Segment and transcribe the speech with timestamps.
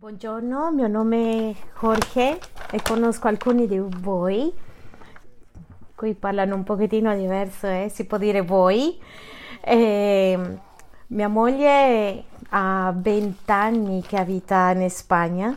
[0.00, 2.38] Buongiorno, mio nome è Jorge
[2.70, 4.50] e conosco alcuni di voi.
[5.94, 7.90] Qui parlano un pochettino diverso, eh?
[7.92, 8.98] si può dire voi.
[9.60, 10.58] E
[11.08, 15.54] mia moglie ha 20 anni che abita in Spagna.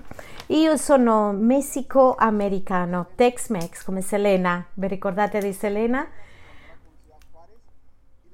[0.48, 4.68] Io sono messico-americano, Tex-Mex, come Selena.
[4.74, 6.06] Vi ricordate di Selena?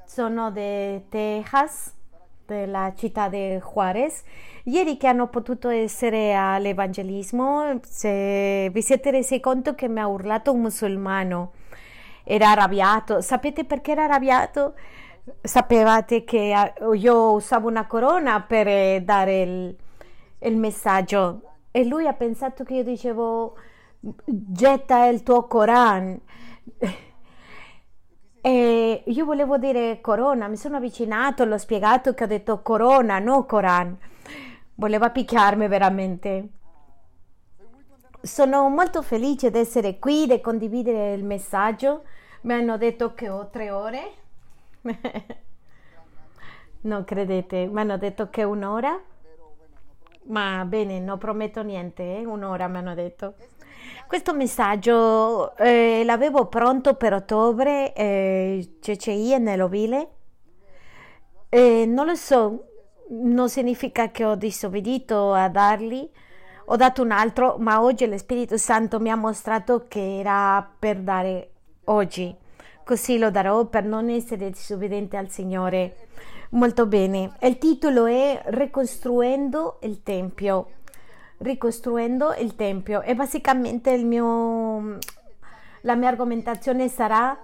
[0.06, 1.94] Sono di Texas,
[2.54, 4.24] della città di Juarez
[4.70, 10.52] Ieri che hanno potuto essere all'evangelismo, se vi siete resi conto che mi ha urlato
[10.52, 11.54] un musulmano,
[12.24, 13.20] era arrabbiato.
[13.22, 14.76] Sapete perché era arrabbiato?
[15.42, 19.76] Sapevate che io usavo una corona per eh, dare il,
[20.40, 21.42] il messaggio
[21.72, 23.56] e lui ha pensato che io dicevo
[24.00, 26.20] getta il tuo Coran.
[28.42, 33.46] E io volevo dire corona, mi sono avvicinato, l'ho spiegato che ho detto corona, no
[33.46, 33.98] Coran
[34.80, 36.48] voleva picchiarmi veramente.
[38.22, 42.04] Sono molto felice di essere qui, di condividere il messaggio.
[42.42, 44.12] Mi hanno detto che ho tre ore.
[46.82, 49.00] non credete, mi hanno detto che un'ora.
[50.24, 52.26] Ma bene, non prometto niente, eh?
[52.26, 53.36] un'ora mi hanno detto.
[54.08, 60.10] Questo messaggio eh, l'avevo pronto per ottobre, eh, CCI nell'ovile.
[61.50, 62.66] Eh, non lo so,
[63.10, 66.10] non significa che ho disobbedito a darli,
[66.66, 71.00] ho dato un altro, ma oggi lo Spirito Santo mi ha mostrato che era per
[71.00, 71.52] dare
[71.86, 72.36] oggi.
[72.84, 76.08] Così lo darò per non essere disobbediente al Signore.
[76.52, 77.34] Molto bene.
[77.42, 80.78] Il titolo è Ricostruendo il Tempio.
[81.40, 83.02] Ricostruendo il Tempio.
[83.02, 84.98] E basicamente mio,
[85.82, 87.38] la mia argomentazione sarà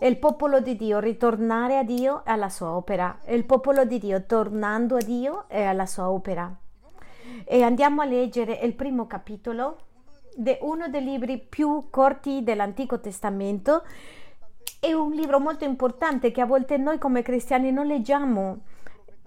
[0.00, 3.18] il popolo di Dio ritornare a Dio e alla sua opera.
[3.26, 6.52] Il popolo di Dio tornando a Dio e alla sua opera.
[7.44, 9.78] E andiamo a leggere il primo capitolo
[10.36, 13.82] di uno dei libri più corti dell'Antico Testamento.
[14.80, 18.58] È un libro molto importante che a volte noi come cristiani non leggiamo.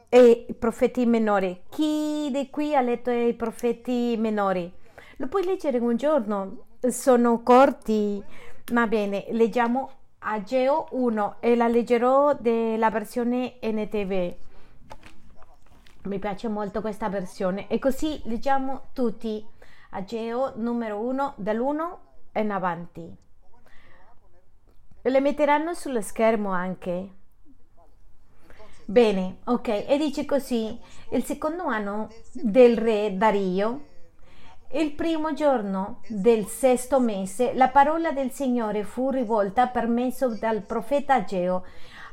[0.10, 1.64] E i profeti minori.
[1.70, 4.72] Chi di qui ha letto i profeti minori?
[5.18, 6.66] Lo puoi leggere un giorno.
[6.80, 8.24] Sono corti.
[8.72, 14.36] Va bene, leggiamo Ageo 1 e la leggerò della versione NTV.
[16.04, 19.46] Mi piace molto questa versione e così leggiamo tutti
[19.92, 21.98] Ageo numero 1 dall'1
[22.34, 23.16] in avanti.
[25.02, 27.10] Le metteranno sullo schermo anche.
[28.90, 30.80] Bene, ok, e dice così:
[31.12, 33.82] il secondo anno del re Dario
[34.72, 40.62] il primo giorno del sesto mese la parola del Signore fu rivolta per mezzo dal
[40.62, 41.66] profeta Ageo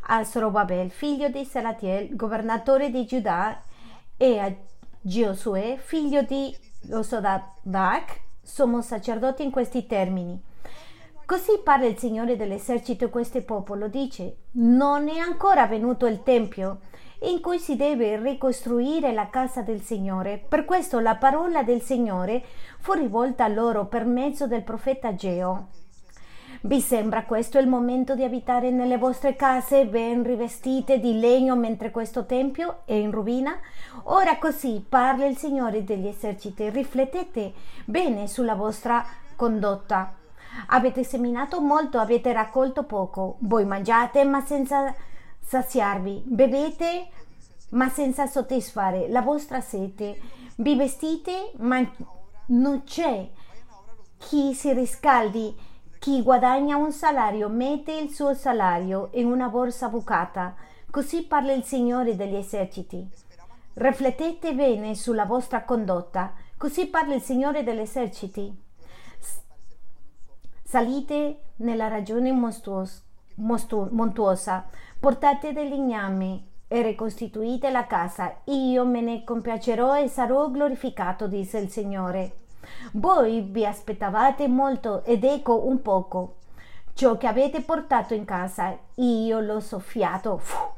[0.06, 3.62] a Zorobabel, figlio di Salatiel, governatore di Giuda,
[4.16, 4.52] e a
[5.00, 6.54] Giosuè, figlio di
[6.90, 10.42] Osodac, sommo sacerdote in questi termini.
[11.26, 16.80] Così parla il Signore dell'esercito questo popolo, dice, non è ancora venuto il Tempio
[17.20, 20.44] in cui si deve ricostruire la casa del Signore.
[20.46, 22.44] Per questo la parola del Signore
[22.78, 25.68] fu rivolta a loro per mezzo del profeta Geo.
[26.60, 31.90] Vi sembra questo il momento di abitare nelle vostre case ben rivestite di legno mentre
[31.90, 33.58] questo tempio è in rovina?
[34.04, 36.68] Ora così parla il Signore degli eserciti.
[36.68, 37.52] Riflettete
[37.86, 39.04] bene sulla vostra
[39.36, 40.16] condotta.
[40.68, 43.36] Avete seminato molto, avete raccolto poco.
[43.40, 44.94] Voi mangiate ma senza
[45.40, 47.08] saziarvi, bevete
[47.70, 50.18] ma senza soddisfare la vostra sete,
[50.56, 51.84] vi vestite ma
[52.46, 53.28] non c'è
[54.18, 55.54] chi si riscaldi,
[55.98, 60.54] chi guadagna un salario mette il suo salario in una borsa bucata,
[60.90, 63.06] così parla il Signore degli eserciti.
[63.74, 68.63] Riflettete bene sulla vostra condotta, così parla il Signore degli eserciti.
[70.74, 73.00] Salite nella ragione mostruosa,
[73.36, 74.66] montuosa,
[74.98, 78.38] portate del legname e ricostituite la casa.
[78.46, 82.38] Io me ne compiacerò e sarò glorificato, disse il Signore.
[82.94, 86.38] Voi vi aspettavate molto ed ecco un poco.
[86.92, 90.38] Ciò che avete portato in casa, io l'ho soffiato.
[90.38, 90.72] Fuh.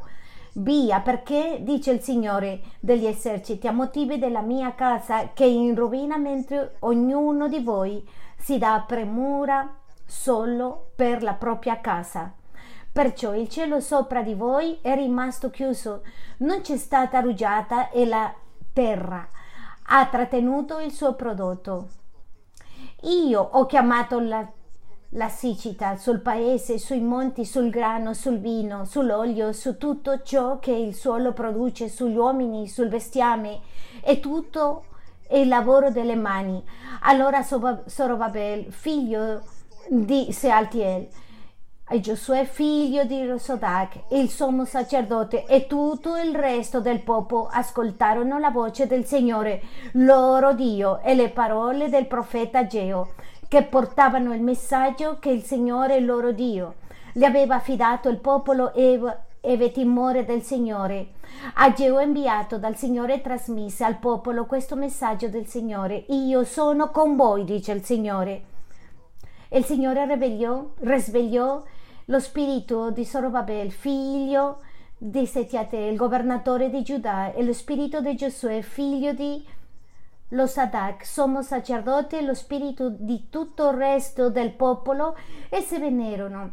[0.59, 5.75] Via, perché, dice il Signore degli eserciti, a motivi della mia casa che è in
[5.75, 8.07] rovina mentre ognuno di voi
[8.37, 12.33] si dà premura solo per la propria casa.
[12.91, 16.03] Perciò il cielo sopra di voi è rimasto chiuso,
[16.39, 18.33] non c'è stata rugiada e la
[18.73, 19.29] terra
[19.89, 21.89] ha trattenuto il suo prodotto.
[23.03, 24.47] Io ho chiamato la,
[25.11, 30.73] la siccità sul paese, sui monti, sul grano, sul vino, sull'olio, su tutto ciò che
[30.73, 33.61] il suolo produce, sugli uomini, sul bestiame
[34.03, 34.87] e tutto
[35.33, 36.65] il lavoro delle mani.
[37.03, 39.43] Allora Zorobabel, figlio
[39.89, 41.09] di Sealtiel,
[41.89, 48.39] e Giosuè figlio di Rosodac, il sommo sacerdote e tutto il resto del popolo ascoltarono
[48.41, 49.63] la voce del Signore,
[49.93, 53.13] loro Dio, e le parole del profeta Geo,
[53.47, 56.75] che portavano il messaggio che il Signore, loro Dio,
[57.13, 59.01] le aveva affidato il popolo e
[59.41, 61.11] ebbe timore del Signore.
[61.55, 66.05] Ageo inviato dal Signore trasmise al popolo questo messaggio del Signore.
[66.09, 68.55] Io sono con voi, dice il Signore.
[69.51, 71.63] Il Signore risvegliò, risvegliò
[72.07, 74.61] lo spirito di Zorobabel, figlio
[74.99, 79.45] di Setiate, governatore di Giuda, e lo spirito di Giosuè, figlio di
[80.31, 85.17] lo Sadak, sommo sacerdote, lo spirito di tutto il resto del popolo,
[85.49, 86.51] e se vennero.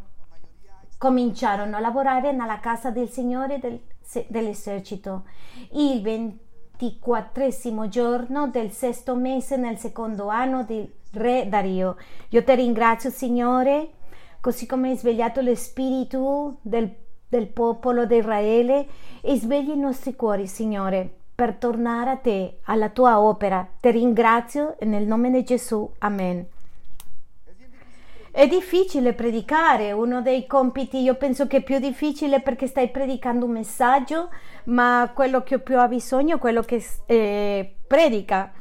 [0.97, 3.79] Cominciarono a lavorare nella casa del Signore del,
[4.27, 5.23] dell'esercito.
[5.71, 6.01] Il
[6.83, 11.95] ventiquattresimo giorno del sesto mese nel secondo anno del re Dario.
[12.29, 13.89] Io ti ringrazio, Signore
[14.41, 16.93] così come hai svegliato lo spirito del,
[17.29, 18.85] del popolo di Israele
[19.21, 23.65] e svegli i nostri cuori, Signore, per tornare a te, alla tua opera.
[23.79, 25.89] Ti ringrazio nel nome di Gesù.
[25.99, 26.45] Amen.
[28.35, 33.45] È difficile predicare, uno dei compiti io penso che è più difficile perché stai predicando
[33.45, 34.29] un messaggio,
[34.63, 38.51] ma quello che più bisogno è quello che eh, predica.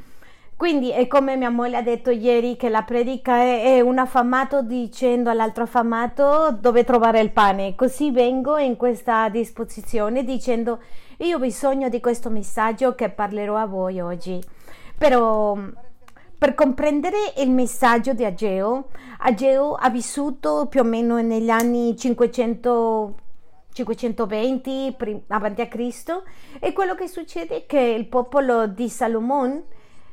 [0.55, 4.61] Quindi è come mia moglie ha detto ieri che la predica è, è un affamato
[4.61, 7.73] dicendo all'altro affamato dove trovare il pane.
[7.73, 10.81] Così vengo in questa disposizione dicendo
[11.17, 14.39] io ho bisogno di questo messaggio che parlerò a voi oggi.
[14.95, 15.57] Però
[16.43, 23.15] per comprendere il messaggio di Ageo, Ageo ha vissuto più o meno negli anni 500
[23.71, 24.97] 520
[25.27, 26.25] avanti a Cristo
[26.59, 29.63] e quello che succede è che il popolo di Salomone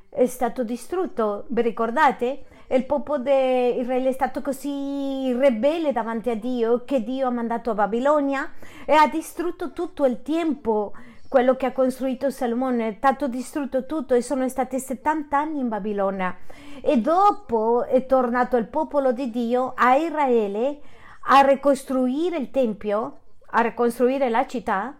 [0.08, 1.46] è stato distrutto.
[1.48, 2.44] Vi ricordate?
[2.68, 7.72] Il popolo di Israele è stato così ribelle davanti a Dio che Dio ha mandato
[7.72, 8.52] a Babilonia
[8.86, 10.92] e ha distrutto tutto il tempo
[11.30, 15.68] quello che ha costruito Salomone, è stato distrutto tutto e sono stati 70 anni in
[15.68, 16.36] Babilonia.
[16.82, 20.80] E dopo è tornato il popolo di Dio a Israele
[21.28, 23.18] a ricostruire il Tempio,
[23.50, 24.98] a ricostruire la città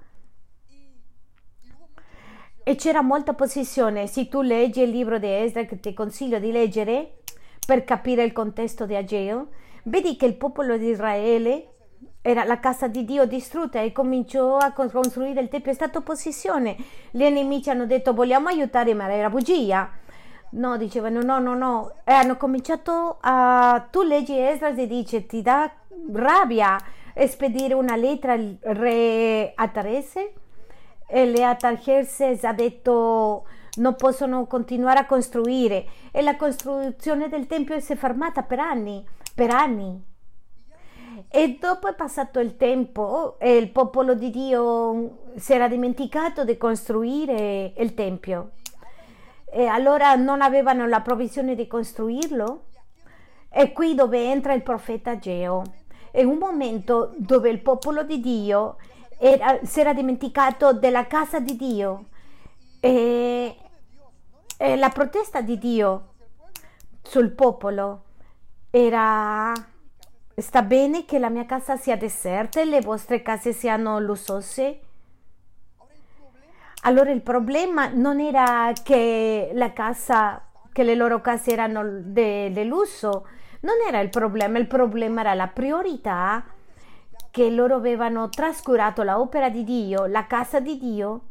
[2.62, 4.06] e c'era molta possessione.
[4.06, 7.22] Se tu leggi il libro di Esdra, che ti consiglio di leggere
[7.66, 9.48] per capire il contesto di Ageo,
[9.82, 11.70] vedi che il popolo di Israele
[12.22, 16.76] era la casa di Dio distrutta e cominciò a costruire il Tempio, è stata possessione.
[17.10, 19.90] Gli nemici hanno detto vogliamo aiutare, ma era bugia.
[20.52, 21.94] No, dicevano no, no, no.
[22.04, 23.86] E hanno cominciato a...
[23.90, 25.70] Tu leggi Esdra e dice ti dà
[26.12, 26.76] rabbia
[27.26, 30.32] spedire una lettera al re Atarese
[31.10, 33.46] Leatargerses ha detto
[33.76, 39.04] non possono continuare a costruire e la costruzione del Tempio si è fermata per anni,
[39.34, 40.08] per anni.
[41.32, 46.56] E dopo è passato il tempo e il popolo di Dio si era dimenticato di
[46.56, 48.50] costruire il Tempio.
[49.44, 52.64] E allora non avevano la provvisione di costruirlo.
[53.48, 55.62] E qui dove entra il profeta Geo.
[56.10, 58.76] È un momento dove il popolo di Dio
[59.16, 62.06] era, si era dimenticato della casa di Dio
[62.80, 63.56] e,
[64.56, 66.08] e la protesta di Dio
[67.02, 68.02] sul popolo
[68.70, 69.52] era
[70.40, 74.80] sta bene che la mia casa sia deserta e le vostre case siano lussose
[76.82, 80.42] allora il problema non era che casa
[80.72, 83.26] che le loro case erano di lusso
[83.60, 86.44] non era il problema il problema era la priorità
[87.30, 91.26] che loro avevano trascurato l'opera di Dio, la casa di Dio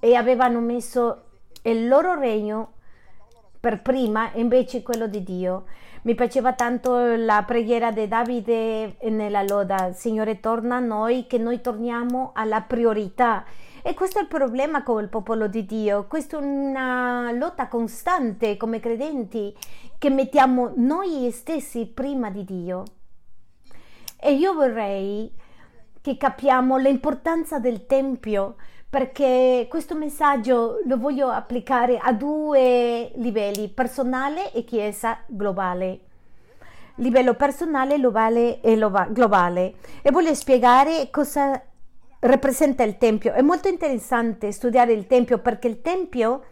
[0.00, 1.22] e avevano messo
[1.62, 2.72] il loro regno
[3.60, 5.64] per prima invece quello di Dio.
[6.04, 11.62] Mi piaceva tanto la preghiera di Davide nella loda, Signore torna a noi, che noi
[11.62, 13.42] torniamo alla priorità.
[13.82, 18.58] E questo è il problema con il popolo di Dio, questa è una lotta costante
[18.58, 19.56] come credenti,
[19.96, 22.82] che mettiamo noi stessi prima di Dio.
[24.20, 25.32] E io vorrei
[26.02, 28.56] che capiamo l'importanza del Tempio
[28.94, 35.98] perché questo messaggio lo voglio applicare a due livelli, personale e chiesa globale.
[36.98, 39.74] Livello personale, globale e globale.
[40.00, 41.60] E voglio spiegare cosa
[42.20, 43.32] rappresenta il Tempio.
[43.32, 46.44] È molto interessante studiare il Tempio perché il Tempio,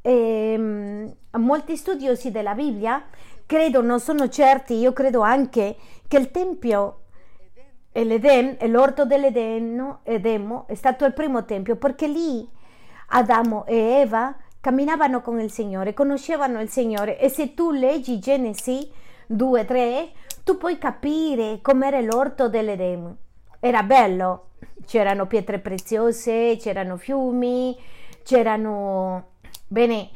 [0.00, 3.04] ehm, molti studiosi della Bibbia
[3.44, 5.76] credo, non sono certi, io credo anche
[6.08, 6.99] che il Tempio
[7.92, 12.48] e l'Eden, l'orto dell'Edemo, Edemo, è stato il primo Tempio perché lì
[13.08, 18.88] Adamo e Eva camminavano con il Signore, conoscevano il Signore e se tu leggi Genesi
[19.26, 20.10] 2, 3,
[20.44, 23.16] tu puoi capire com'era l'orto dell'Edemo.
[23.58, 24.50] Era bello,
[24.86, 27.76] c'erano pietre preziose, c'erano fiumi,
[28.22, 29.28] c'erano...
[29.66, 30.10] Bene,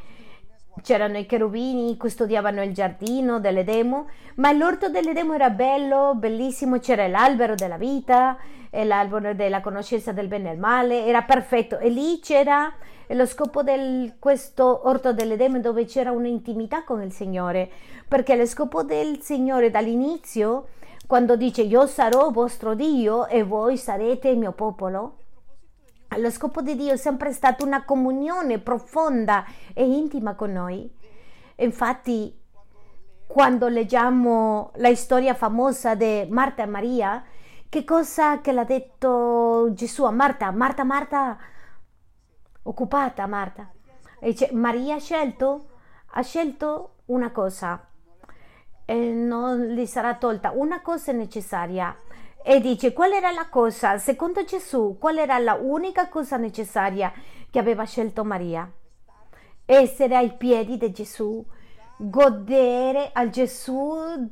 [0.84, 7.54] c'erano i cherubini, custodiavano il giardino dell'Edemo, ma l'orto dell'Edemo era bello, bellissimo, c'era l'albero
[7.54, 8.36] della vita,
[8.70, 11.78] l'albero della conoscenza del bene e del male, era perfetto.
[11.78, 12.70] E lì c'era
[13.08, 17.70] lo scopo di questo orto dell'Edemo dove c'era un'intimità con il Signore,
[18.06, 20.66] perché lo scopo del Signore dall'inizio,
[21.06, 25.16] quando dice io sarò vostro Dio e voi sarete il mio popolo,
[26.16, 30.90] lo scopo di Dio è sempre stato una comunione profonda e intima con noi.
[31.56, 32.40] Infatti,
[33.26, 37.24] quando leggiamo la storia famosa di Marta e Maria,
[37.68, 40.50] che cosa che l'ha detto Gesù a Marta?
[40.50, 41.36] Marta, Marta,
[42.62, 43.70] occupata Marta.
[44.20, 45.66] E Maria ha scelto,
[46.12, 47.88] ha scelto una cosa
[48.84, 50.52] e non gli sarà tolta.
[50.52, 51.96] Una cosa necessaria
[52.46, 57.10] e dice qual era la cosa, secondo Gesù, qual era la unica cosa necessaria
[57.48, 58.70] che aveva scelto Maria?
[59.64, 61.42] Essere ai piedi di Gesù,
[61.96, 64.28] godere a Gesù,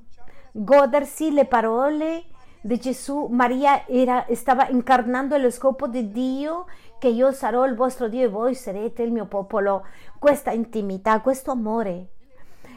[0.53, 2.25] godersi le parole
[2.61, 3.29] di Gesù.
[3.31, 6.67] Maria era, stava incarnando lo scopo di Dio
[6.99, 9.87] che io sarò il vostro Dio e voi sarete il mio popolo.
[10.19, 12.09] Questa intimità, questo amore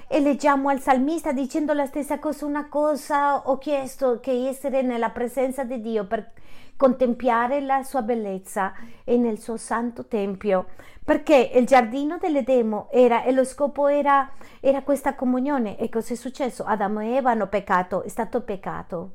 [0.08, 5.10] e leggiamo al salmista dicendo la stessa cosa, una cosa ho chiesto che essere nella
[5.10, 6.32] presenza di Dio per
[6.78, 10.68] contemplare la sua bellezza e nel suo santo tempio,
[11.04, 15.78] perché il giardino dell'Edemo era e lo scopo era, era questa comunione.
[15.78, 16.64] E cosa è successo?
[16.64, 19.12] Adamo e Eva hanno peccato, è stato peccato,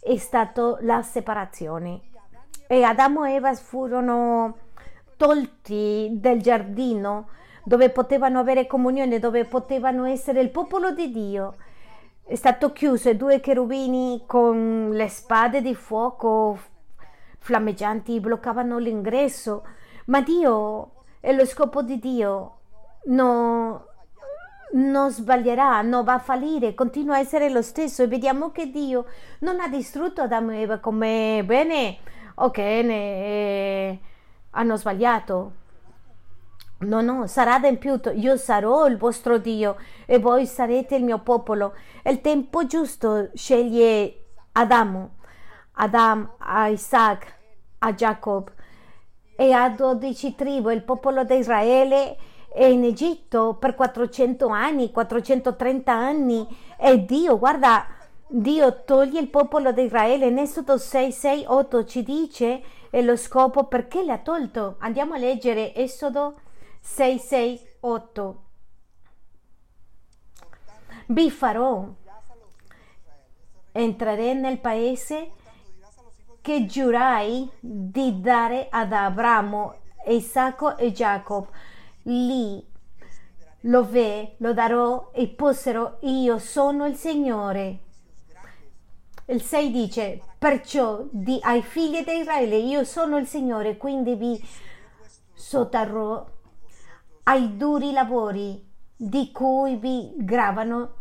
[0.00, 2.00] è stata la separazione.
[2.66, 4.56] E Adamo e Eva furono
[5.16, 7.28] tolti del giardino
[7.68, 11.56] dove potevano avere comunione, dove potevano essere il popolo di Dio.
[12.24, 16.58] È stato chiuso e due cherubini con le spade di fuoco
[17.38, 19.66] flammeggianti bloccavano l'ingresso,
[20.06, 22.56] ma Dio e lo scopo di Dio
[23.08, 23.86] no,
[24.72, 28.02] non sbaglierà, non va a fallire, continua a essere lo stesso.
[28.02, 29.04] E vediamo che Dio
[29.40, 31.98] non ha distrutto Adamo e Eva come bene,
[32.34, 33.98] ok, ne,
[34.52, 35.57] hanno sbagliato,
[36.80, 38.10] No, no, sarà adempiuto.
[38.10, 41.74] Io sarò il vostro Dio e voi sarete il mio popolo.
[42.04, 45.16] Il tempo giusto sceglie Adamo,
[45.72, 47.34] Adam, a Isaac,
[47.78, 48.52] a Jacob
[49.34, 50.70] e a dodici tribù.
[50.70, 52.16] Il popolo di Israele
[52.54, 56.46] è in Egitto per 400 anni, 430 anni.
[56.76, 57.86] E Dio, guarda,
[58.28, 60.28] Dio toglie il popolo di Israele.
[60.28, 64.76] In Esodo 6, 6, 8 ci dice e lo scopo perché l'ha tolto.
[64.78, 66.34] Andiamo a leggere Esodo
[66.80, 68.42] 668.
[71.06, 71.88] Vi farò
[73.72, 75.32] entrare nel paese
[76.40, 79.74] che giurai di dare ad Abramo,
[80.06, 81.48] Isacco e Giacobbe.
[82.02, 82.66] Lì
[83.62, 87.78] lo ve, lo darò e possero io sono il Signore.
[89.26, 94.42] Il 6 dice, perciò di ai figli di Israele io sono il Signore, quindi vi
[95.34, 96.26] sotterrò
[97.28, 98.66] ai duri lavori
[98.96, 100.94] di cui vi gravano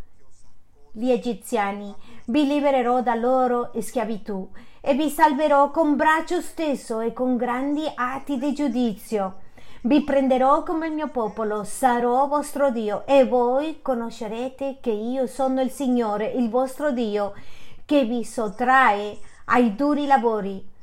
[0.92, 1.96] gli egiziani.
[2.26, 4.50] Vi libererò da loro schiavitù
[4.82, 9.40] e vi salverò con braccio stesso e con grandi atti di giudizio.
[9.84, 15.62] Vi prenderò come il mio popolo, sarò vostro Dio e voi conoscerete che io sono
[15.62, 17.36] il Signore, il vostro Dio,
[17.86, 20.76] che vi sottrae ai duri lavori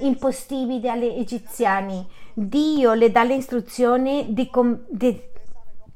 [0.00, 2.06] impostibili agli egiziani
[2.38, 5.20] Dio le dà l'istruzione di, com- di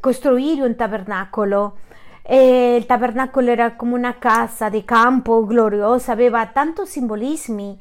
[0.00, 1.76] costruire un tabernacolo.
[2.20, 7.78] E il tabernacolo era come una casa di campo gloriosa, aveva tanti simbolismi.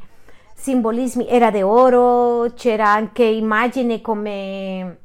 [0.53, 4.98] Simbolismi era di oro, c'era anche immagini come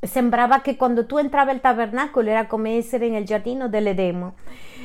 [0.00, 4.34] sembrava che quando tu entravi al tabernacolo era come essere nel giardino dell'Edemo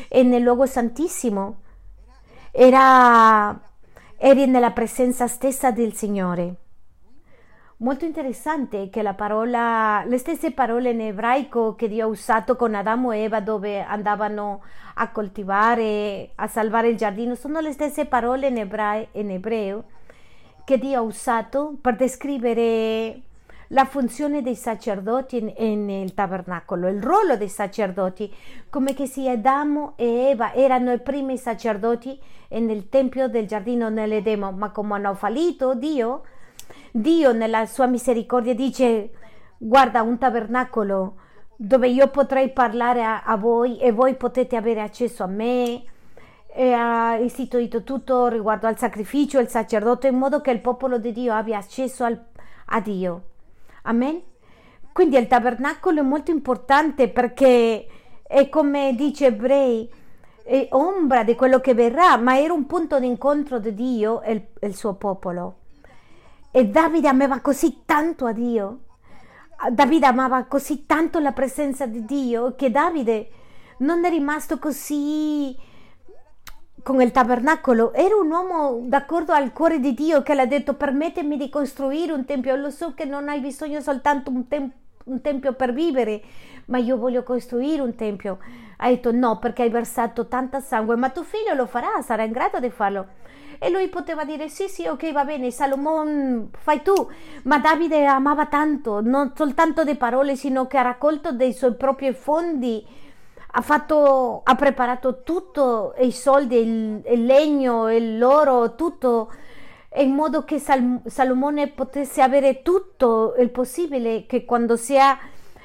[0.10, 1.62] e nel luogo santissimo
[2.52, 3.60] era
[4.16, 6.67] eri nella presenza stessa del Signore
[7.78, 12.74] molto interessante che la parola, le stesse parole in ebraico che Dio ha usato con
[12.74, 14.64] Adamo e Eva dove andavano
[14.96, 19.84] a coltivare, a salvare il giardino, sono le stesse parole in, ebra- in ebreo
[20.64, 23.22] che Dio ha usato per descrivere
[23.72, 28.34] la funzione dei sacerdoti nel tabernacolo, il ruolo dei sacerdoti,
[28.70, 32.20] come che sia Adamo e Eva erano i primi sacerdoti
[32.50, 36.24] nel tempio del giardino nell'Edemo, ma come hanno fallito Dio,
[37.00, 39.12] Dio nella sua misericordia dice,
[39.58, 41.16] guarda un tabernacolo
[41.56, 45.84] dove io potrei parlare a, a voi e voi potete avere accesso a me.
[46.48, 51.12] E ha istituito tutto riguardo al sacrificio al sacerdote in modo che il popolo di
[51.12, 52.20] Dio abbia accesso al,
[52.66, 53.22] a Dio.
[53.84, 54.20] Amen.
[54.92, 57.86] Quindi il tabernacolo è molto importante perché
[58.24, 59.88] è come dice Ebrei,
[60.44, 64.46] è ombra di quello che verrà, ma era un punto d'incontro di Dio e il,
[64.62, 65.58] il suo popolo.
[66.58, 68.80] E Davide amava così tanto a Dio,
[69.70, 73.30] Davide amava così tanto la presenza di Dio che Davide
[73.78, 75.56] non è rimasto così
[76.82, 77.94] con il tabernacolo.
[77.94, 82.12] Era un uomo d'accordo al cuore di Dio che le ha detto permettimi di costruire
[82.12, 82.56] un tempio.
[82.56, 84.72] Lo so che non hai bisogno soltanto un, tem-
[85.04, 86.24] un tempio per vivere,
[86.66, 88.40] ma io voglio costruire un tempio.
[88.78, 92.32] Ha detto no perché hai versato tanta sangue, ma tuo figlio lo farà, sarà in
[92.32, 93.10] grado di farlo.
[93.60, 96.94] E lui poteva dire sì, sì, ok, va bene, Salomone, fai tu.
[97.44, 102.14] Ma Davide amava tanto, non soltanto di parole, sino che ha raccolto dei suoi propri
[102.14, 102.86] fondi,
[103.52, 107.88] ha, fatto, ha preparato tutto, i soldi, il, il legno,
[108.18, 109.32] l'oro, tutto,
[109.96, 115.18] in modo che Sal, Salomone potesse avere tutto il possibile, che quando sia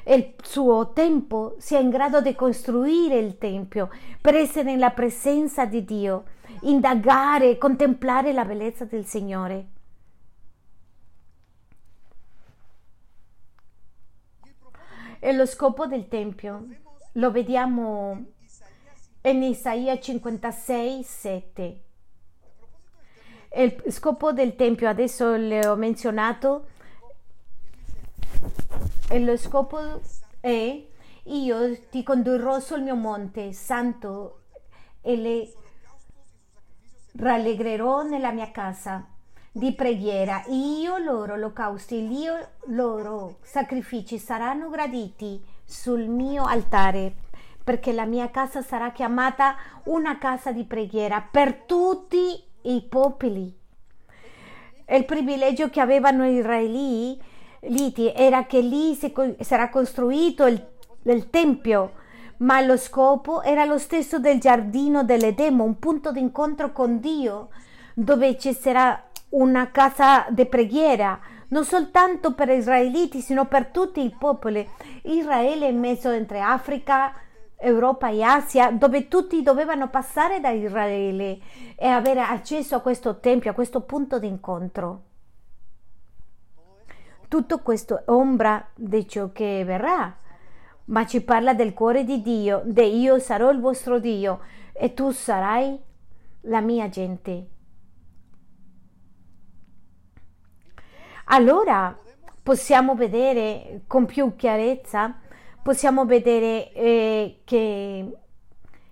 [0.04, 3.88] il suo tempo sia in grado di costruire il Tempio
[4.20, 6.25] per essere nella presenza di Dio
[6.62, 9.66] indagare, contemplare la bellezza del Signore.
[15.19, 16.66] E lo scopo del Tempio
[17.12, 18.25] lo vediamo
[19.23, 21.83] in Isaia 56, 7.
[23.54, 26.69] Il scopo del Tempio, adesso le ho menzionato,
[29.09, 30.00] e lo scopo
[30.40, 30.87] è
[31.25, 34.40] io ti condurrò sul mio monte santo
[35.00, 35.52] e le
[37.12, 39.04] rallegrerò nella mia casa
[39.51, 40.42] di preghiera.
[40.48, 47.14] Io loro olocausti, io loro sacrifici saranno graditi sul mio altare,
[47.62, 53.61] perché la mia casa sarà chiamata una casa di preghiera per tutti i popoli.
[54.88, 60.66] Il privilegio che avevano gli israeliti era che lì si, sarà costruito il,
[61.05, 62.01] il tempio
[62.42, 67.48] ma lo scopo era lo stesso del giardino dell'Edemo, un punto d'incontro con Dio,
[67.94, 69.00] dove ci sarà
[69.31, 74.68] una casa di preghiera, non soltanto per gli israeliti, sino per tutti i popoli.
[75.02, 77.14] Israele è mezzo entre Africa,
[77.57, 81.38] Europa e Asia, dove tutti dovevano passare da Israele
[81.76, 85.02] e avere accesso a questo tempio, a questo punto d'incontro.
[87.28, 90.16] Tutto questo è ombra di ciò che verrà
[90.92, 94.40] ma ci parla del cuore di Dio, de io sarò il vostro Dio
[94.72, 95.78] e tu sarai
[96.42, 97.46] la mia gente.
[101.26, 101.98] Allora
[102.42, 105.18] possiamo vedere con più chiarezza,
[105.62, 108.18] possiamo vedere eh, che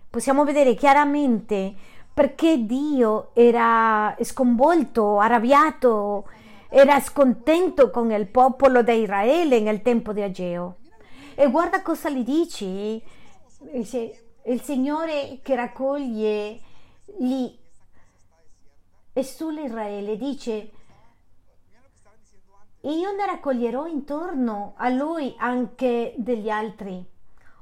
[0.08, 1.74] possiamo vedere chiaramente
[2.14, 6.28] perché Dio era sconvolto, arrabbiato,
[6.70, 10.76] era scontento con il popolo di Israele nel tempo di Ageo.
[11.40, 13.02] E guarda cosa gli dici.
[13.72, 16.60] Il Signore che raccoglie
[17.16, 17.58] lì
[19.10, 20.70] e sull'Israele dice
[22.82, 27.02] io ne raccoglierò intorno a lui anche degli altri,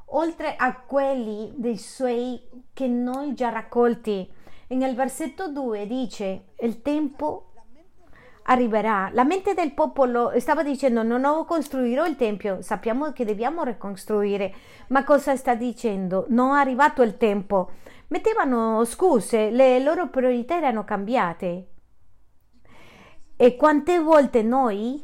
[0.06, 2.40] oltre a quelli dei suoi
[2.72, 4.28] che noi già raccolti.
[4.66, 7.47] E nel versetto 2 dice, il tempo
[8.48, 9.10] arriverà.
[9.12, 14.54] La mente del popolo stava dicendo non ho costruirò il tempio, sappiamo che dobbiamo ricostruire,
[14.88, 16.26] ma cosa sta dicendo?
[16.28, 17.70] Non è arrivato il tempo.
[18.08, 21.68] Mettevano scuse, le loro priorità erano cambiate.
[23.36, 25.02] E quante volte noi,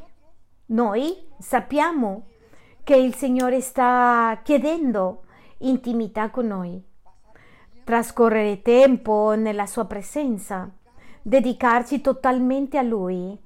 [0.67, 2.29] noi sappiamo
[2.83, 5.25] che il Signore sta chiedendo
[5.59, 6.83] intimità con noi,
[7.85, 10.71] trascorrere tempo nella sua presenza
[11.25, 13.37] dedicarci totalmente a Lui.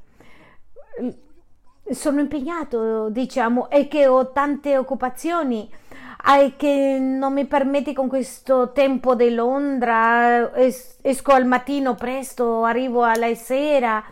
[1.90, 5.70] Sono impegnato, diciamo, e che ho tante occupazioni
[6.36, 12.64] e che non mi permette con questo tempo di Londra, es- esco al mattino presto,
[12.64, 14.04] arrivo alla sera.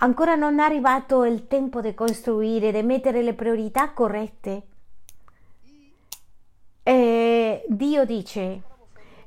[0.00, 4.62] Ancora non è arrivato il tempo di costruire, di mettere le priorità corrette.
[6.82, 8.62] E Dio dice,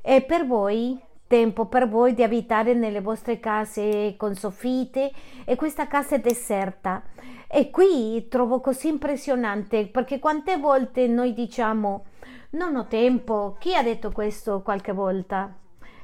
[0.00, 0.98] e per voi
[1.32, 5.10] tempo per voi di abitare nelle vostre case con soffitte
[5.46, 7.02] e questa casa è deserta.
[7.48, 12.04] E qui trovo così impressionante perché quante volte noi diciamo
[12.50, 15.50] non ho tempo, chi ha detto questo qualche volta?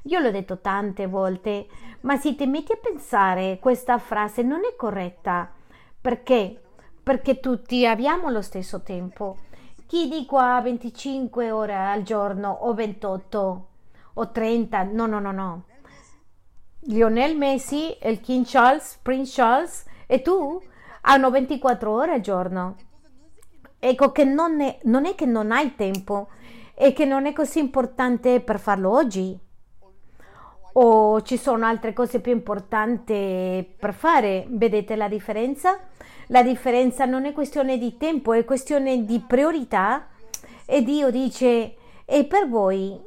[0.04, 1.66] Io l'ho detto tante volte,
[2.00, 5.52] ma se ti metti a pensare questa frase non è corretta
[6.00, 6.58] Perché?
[7.02, 9.36] Perché tutti abbiamo lo stesso tempo.
[9.86, 13.66] Chi di qua 25 ore al giorno o 28
[14.18, 14.82] o 30?
[14.84, 15.64] No, no, no, no.
[16.82, 20.60] Lionel Messi, il King Charles, Prince Charles e tu
[21.02, 22.76] hanno 24 ore al giorno.
[23.78, 26.28] Ecco che non è, non è che non hai tempo,
[26.74, 29.38] è che non è così importante per farlo oggi.
[30.80, 34.46] O ci sono altre cose più importanti per fare.
[34.48, 35.78] Vedete la differenza?
[36.28, 40.08] La differenza non è questione di tempo, è questione di priorità.
[40.64, 42.98] E Dio dice, e per voi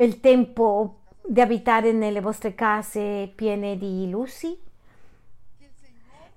[0.00, 4.58] il tempo di abitare nelle vostre case piene di lussi?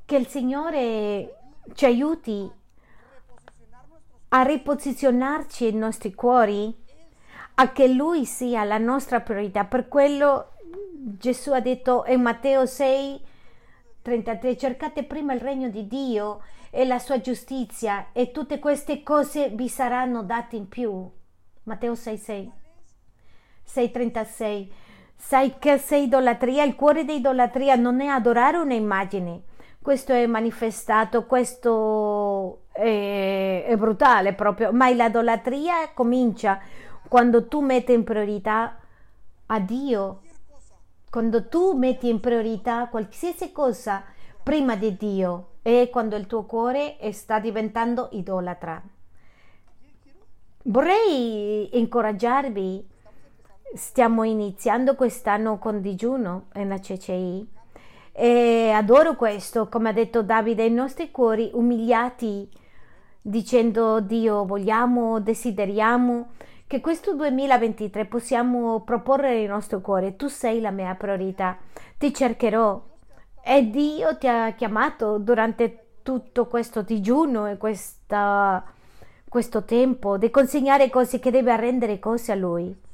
[0.04, 1.36] Che il Signore
[1.74, 2.52] ci aiuti
[4.30, 6.76] a riposizionarci i nostri cuori,
[7.56, 9.66] a che Lui sia la nostra priorità.
[9.66, 10.54] Per quello
[10.94, 13.22] Gesù ha detto in Matteo 6,
[14.02, 19.50] 33, cercate prima il regno di Dio e la sua giustizia e tutte queste cose
[19.50, 21.10] vi saranno date in più.
[21.64, 22.52] Matteo 6, 6.
[23.66, 24.70] 6:36
[25.22, 29.44] Sai che se idolatria, il cuore di idolatria non è adorare un'immagine.
[29.80, 36.60] Questo è manifestato, questo è, è brutale proprio, ma l'idolatria comincia
[37.08, 38.78] quando tu metti in priorità
[39.46, 40.22] a Dio,
[41.10, 44.04] quando tu metti in priorità qualsiasi cosa
[44.42, 48.82] prima di Dio e quando il tuo cuore sta diventando idolatra.
[50.64, 52.91] Vorrei incoraggiarvi
[53.74, 57.60] stiamo iniziando quest'anno con digiuno nella CCI
[58.14, 62.50] e adoro questo, come ha detto Davide, i nostri cuori umiliati
[63.22, 66.32] dicendo Dio vogliamo, desideriamo
[66.68, 71.58] che questo 2023 possiamo proporre il nostro cuore, tu sei la mia priorità,
[71.98, 72.90] ti cercherò.
[73.44, 78.64] E Dio ti ha chiamato durante tutto questo digiuno e questa,
[79.28, 82.90] questo tempo di consegnare cose che deve arrendere cose a Lui.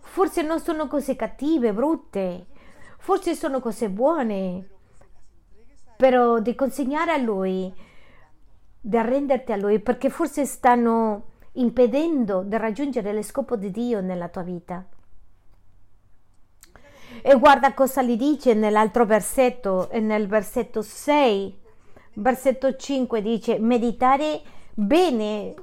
[0.00, 2.46] Forse non sono cose cattive, brutte,
[2.98, 4.68] forse sono cose buone,
[5.96, 7.72] però di consegnare a Lui,
[8.80, 14.28] di arrenderti a Lui, perché forse stanno impedendo di raggiungere lo scopo di Dio nella
[14.28, 14.84] tua vita.
[17.22, 21.60] E guarda cosa gli dice nell'altro versetto, nel versetto 6,
[22.14, 24.40] versetto 5 dice meditare
[24.74, 25.54] bene.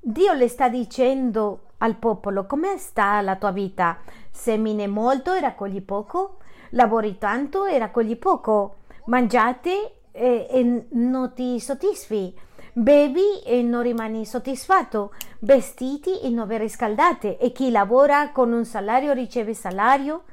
[0.00, 3.98] Dio le sta dicendo al popolo come sta la tua vita?
[4.30, 6.38] Semine molto e raccogli poco?
[6.70, 8.76] Lavori tanto e raccogli poco?
[9.06, 12.34] Mangiate e, e non ti soddisfi?
[12.72, 15.12] Bevi e non rimani soddisfatto?
[15.40, 17.38] Vestiti e non vi riscaldate?
[17.38, 20.24] E chi lavora con un salario riceve salario?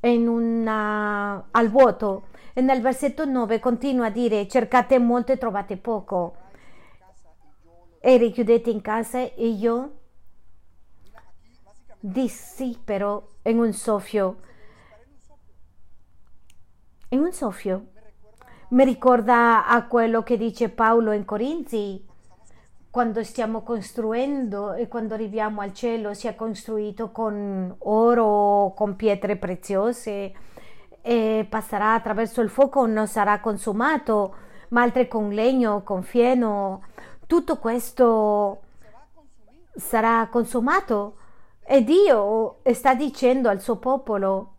[0.00, 2.24] Una, al vuoto.
[2.52, 6.36] E nel versetto 9 continua a dire cercate molto e trovate poco
[8.06, 9.92] e richiudete in casa e io
[11.98, 14.40] dissi però in un soffio.
[17.08, 17.86] In un soffio.
[18.68, 22.04] Mi ricorda a quello che dice Paolo in Corinzi
[22.90, 30.34] quando stiamo costruendo e quando arriviamo al cielo sia costruito con oro con pietre preziose
[31.00, 34.34] e passerà attraverso il fuoco non sarà consumato
[34.68, 36.82] ma altre con legno con fieno
[37.34, 38.60] tutto questo
[39.74, 41.16] sarà consumato
[41.64, 44.52] e Dio sta dicendo al suo popolo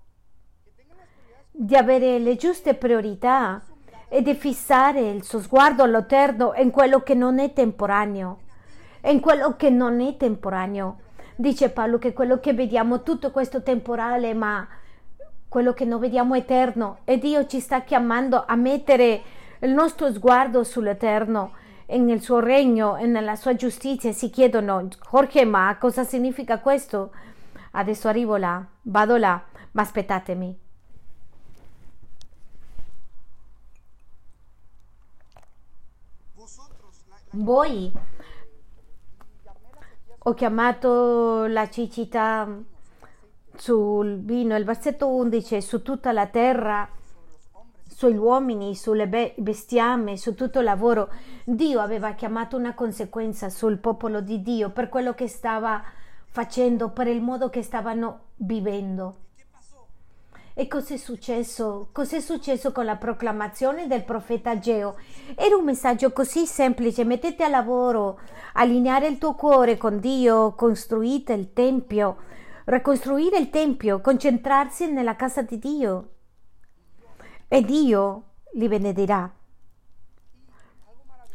[1.52, 3.64] di avere le giuste priorità
[4.10, 8.40] e di fissare il suo sguardo all'eterno in quello che non è temporaneo,
[9.06, 11.00] in quello che non è temporaneo.
[11.38, 14.68] Dice Paolo che quello che vediamo tutto questo temporale, ma
[15.48, 19.22] quello che non vediamo è eterno e Dio ci sta chiamando a mettere
[19.60, 25.78] il nostro sguardo sull'eterno nel suo regno e nella sua giustizia si chiedono Jorge ma
[25.80, 27.12] cosa significa questo?
[27.71, 30.60] Adesso arrivo là, vado là, ma aspettatemi.
[37.38, 37.91] Voi
[40.17, 42.48] ho chiamato la cecità
[43.56, 46.89] sul vino, il versetto 11, su tutta la terra
[47.96, 51.10] sugli uomini, sulle bestiame, su tutto il lavoro.
[51.46, 55.82] Dio aveva chiamato una conseguenza sul popolo di Dio per quello che stava
[56.26, 59.20] facendo, per il modo che stavano vivendo.
[60.54, 61.88] E cos'è successo?
[61.94, 64.98] Cos'è successo con la proclamazione del profeta Geo?
[65.34, 68.20] Era un messaggio così semplice, mettete a lavoro,
[68.56, 72.18] allineare il tuo cuore con Dio, costruite il Tempio,
[72.66, 76.10] ricostruire il Tempio, concentrarsi nella casa di Dio.
[77.56, 78.24] E Dio
[78.56, 79.34] li benedirà.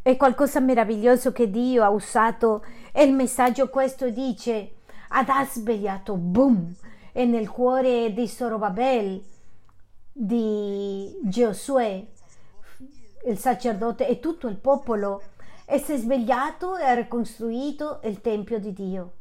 [0.03, 6.17] È qualcosa meraviglioso che Dio ha usato e il messaggio questo dice ed ha svegliato,
[6.17, 6.75] boom,
[7.13, 9.25] e nel cuore di Sorobabel,
[10.13, 12.07] di Giosuè,
[13.27, 15.23] il sacerdote e tutto il popolo
[15.65, 19.13] e si è svegliato e ha ricostruito il Tempio di Dio.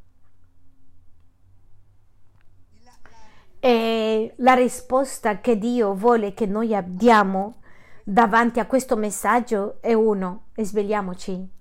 [3.60, 7.62] E la risposta che Dio vuole che noi abbiamo
[8.04, 11.58] davanti a questo messaggio è uno, svegliamoci.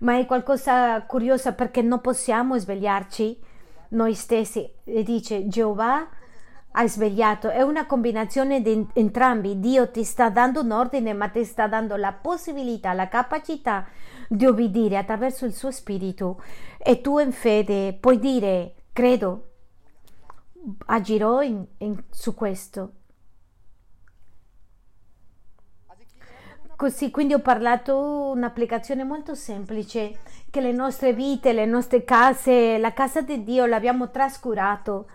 [0.00, 3.38] Ma è qualcosa curioso perché non possiamo svegliarci
[3.88, 4.70] noi stessi.
[4.84, 6.08] E dice Geova
[6.70, 7.50] ha svegliato.
[7.50, 9.60] È una combinazione di entrambi.
[9.60, 13.86] Dio ti sta dando un ordine, ma ti sta dando la possibilità, la capacità
[14.28, 16.40] di obbedire attraverso il suo spirito.
[16.78, 19.44] E tu in fede puoi dire, credo,
[20.86, 22.92] agirò in, in, su questo.
[26.76, 32.92] Così, quindi ho parlato un'applicazione molto semplice, che le nostre vite, le nostre case, la
[32.92, 35.08] casa di Dio l'abbiamo trascurato.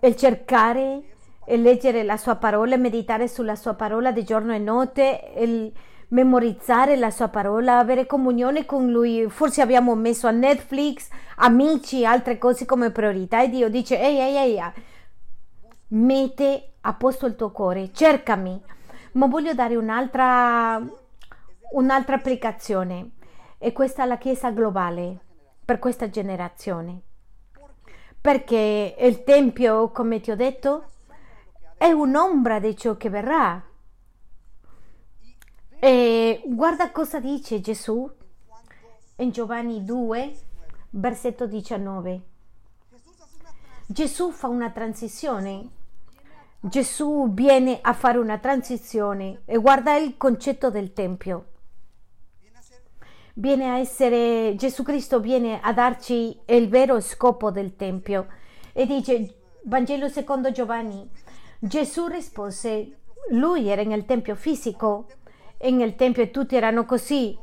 [0.00, 1.02] Il cercare
[1.44, 5.72] e leggere la sua parola, meditare sulla sua parola di giorno e notte, il
[6.12, 9.28] memorizzare la sua parola, avere comunione con lui.
[9.28, 14.36] Forse abbiamo messo a Netflix, amici, altre cose come priorità e Dio dice, ehi, ehi,
[14.36, 14.72] ehi,
[15.88, 18.60] mette a posto il tuo cuore, cercami
[19.12, 20.82] ma voglio dare un'altra,
[21.72, 23.10] un'altra applicazione
[23.58, 25.18] e questa è la Chiesa globale
[25.64, 27.00] per questa generazione.
[28.20, 30.90] Perché il Tempio, come ti ho detto,
[31.76, 33.60] è un'ombra di ciò che verrà.
[35.84, 38.08] E guarda cosa dice Gesù
[39.16, 40.36] in Giovanni 2,
[40.90, 42.20] versetto 19.
[43.86, 45.80] Gesù fa una transizione
[46.64, 51.46] Gesù viene a fare una transizione e guarda il concetto del Tempio.
[53.34, 58.28] Viene a essere, Gesù Cristo viene a darci il vero scopo del Tempio
[58.72, 61.10] e dice, Vangelo secondo Giovanni,
[61.58, 62.98] Gesù rispose,
[63.30, 65.06] lui era nel Tempio fisico
[65.62, 67.38] e nel Tempio tutti erano così.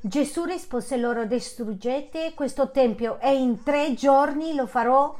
[0.00, 5.16] Gesù rispose loro, distruggete questo Tempio e in tre giorni lo farò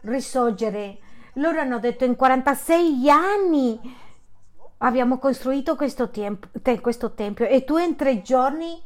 [0.00, 0.98] risorgere.
[1.34, 3.80] Loro hanno detto in 46 anni
[4.78, 6.48] abbiamo costruito questo, tempo,
[6.80, 8.82] questo tempio e tu in tre giorni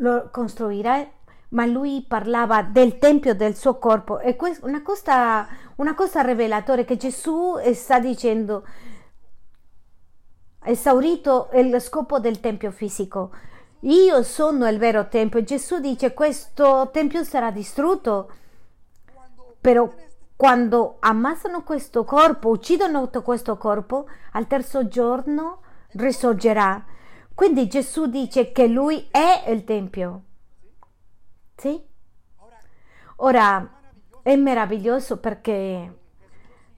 [0.00, 1.14] lo costruirai.
[1.48, 6.84] Ma lui parlava del tempio del suo corpo e questa, una cosa, una cosa rivelatore
[6.84, 8.66] che Gesù sta dicendo
[10.66, 13.30] esaurito il scopo del tempio fisico.
[13.80, 15.42] Io sono il vero tempio.
[15.42, 18.30] Gesù dice questo tempio sarà distrutto,
[19.60, 19.90] però
[20.36, 25.60] quando ammassano questo corpo, uccidono questo corpo, al terzo giorno
[25.92, 26.84] risorgerà.
[27.34, 30.22] Quindi Gesù dice che lui è il Tempio.
[31.54, 31.82] Sì?
[33.16, 33.80] Ora
[34.22, 35.98] è meraviglioso perché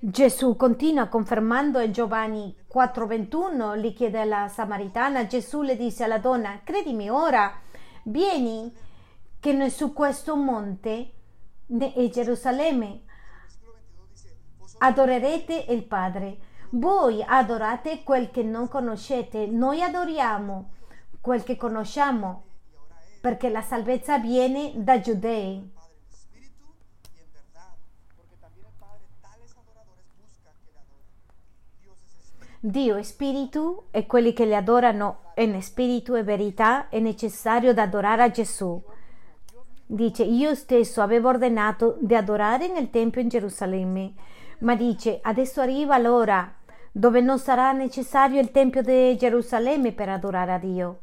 [0.00, 6.60] Gesù continua confermando in Giovanni 4:21, gli chiede alla Samaritana, Gesù le disse alla donna,
[6.62, 7.52] credimi ora,
[8.04, 8.72] vieni
[9.40, 11.14] che su questo monte
[11.66, 13.00] è Gerusalemme
[14.78, 16.38] adorerete il Padre.
[16.70, 20.74] Voi adorate quel che non conoscete, noi adoriamo
[21.20, 22.44] quel che conosciamo,
[23.20, 25.74] perché la salvezza viene da giudei.
[32.60, 37.82] Dio è spirito e quelli che le adorano in spirito e verità è necessario da
[37.82, 38.80] adorare a Gesù.
[39.86, 44.14] Dice, io stesso avevo ordinato di adorare nel Tempio in Gerusalemme
[44.60, 46.52] ma dice adesso arriva l'ora
[46.90, 50.98] dove non sarà necessario il Tempio di Gerusalemme per adorare a Dio,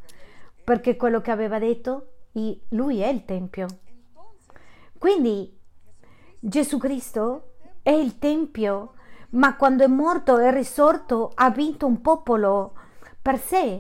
[0.64, 2.08] perché quello che aveva detto,
[2.70, 3.68] lui è il Tempio.
[4.98, 5.58] Quindi
[6.38, 8.95] Gesù Cristo è il Tempio,
[9.32, 12.74] ma quando è morto e risorto ha vinto un popolo
[13.22, 13.78] per sé.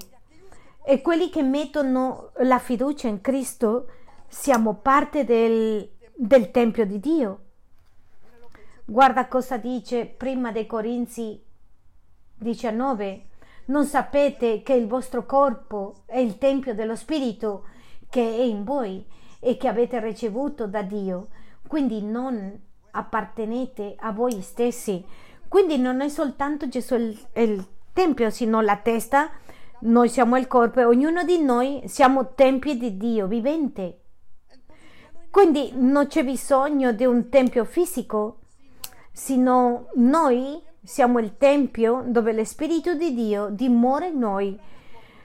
[0.83, 3.87] E quelli che mettono la fiducia in Cristo
[4.27, 7.39] siamo parte del, del Tempio di Dio.
[8.85, 11.41] Guarda cosa dice prima dei Corinzi
[12.37, 13.27] 19.
[13.65, 17.65] Non sapete che il vostro corpo è il Tempio dello Spirito
[18.09, 19.03] che è in voi
[19.39, 21.27] e che avete ricevuto da Dio.
[21.67, 22.59] Quindi non
[22.91, 25.03] appartenete a voi stessi.
[25.55, 29.29] Quindi non è soltanto Gesù il, il Tempio, sino la testa.
[29.83, 33.99] Noi siamo il corpo e ognuno di noi siamo tempio di Dio vivente.
[35.29, 38.39] Quindi non c'è bisogno di un tempio fisico,
[39.13, 44.59] sino noi siamo il Tempio dove lo Spirito di Dio dimora in noi.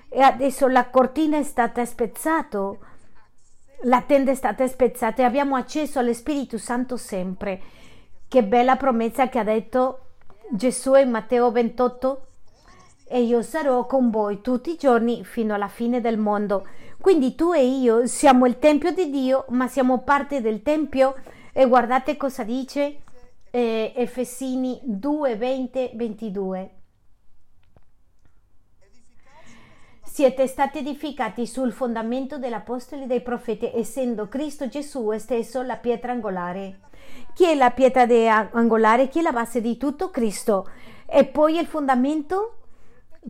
[0.09, 2.71] E adesso la cortina è stata spezzata,
[3.83, 7.61] la tenda è stata spezzata e abbiamo accesso allo Spirito Santo sempre.
[8.29, 10.05] Che bella promessa che ha detto
[10.53, 12.27] Gesù in Matteo 28
[13.07, 16.67] e io sarò con voi tutti i giorni fino alla fine del mondo.
[17.01, 21.15] Quindi tu e io siamo il Tempio di Dio, ma siamo parte del Tempio
[21.53, 22.99] e guardate cosa dice
[23.51, 26.71] eh, Efesini 2, 20, 22.
[30.13, 36.11] Siete stati edificati sul fondamento dell'Apostoli e dei profeti, essendo Cristo Gesù stesso la pietra
[36.11, 36.81] angolare.
[37.33, 38.03] Chi è la pietra
[38.51, 39.07] angolare?
[39.09, 40.11] Chi è la base di tutto?
[40.11, 40.69] Cristo.
[41.07, 42.57] E poi il fondamento?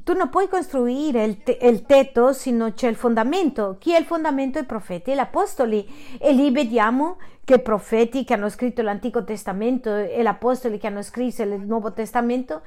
[0.02, 3.76] Tu non puoi costruire il, te- il tetto se non c'è il fondamento.
[3.78, 4.58] Chi è il fondamento?
[4.58, 5.86] I profeti e gli apostoli.
[6.18, 10.86] E lì vediamo che i profeti che hanno scritto l'Antico Testamento e gli apostoli che
[10.86, 12.62] hanno scritto il Nuovo Testamento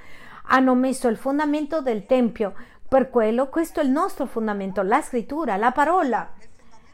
[0.47, 2.54] hanno messo il fondamento del Tempio.
[2.93, 6.32] Per quello questo è il nostro fondamento, la scrittura, la parola.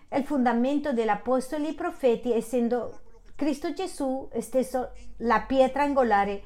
[0.07, 2.99] È il fondamento degli apostoli e profeti, essendo
[3.35, 6.41] Cristo Gesù stesso la pietra angolare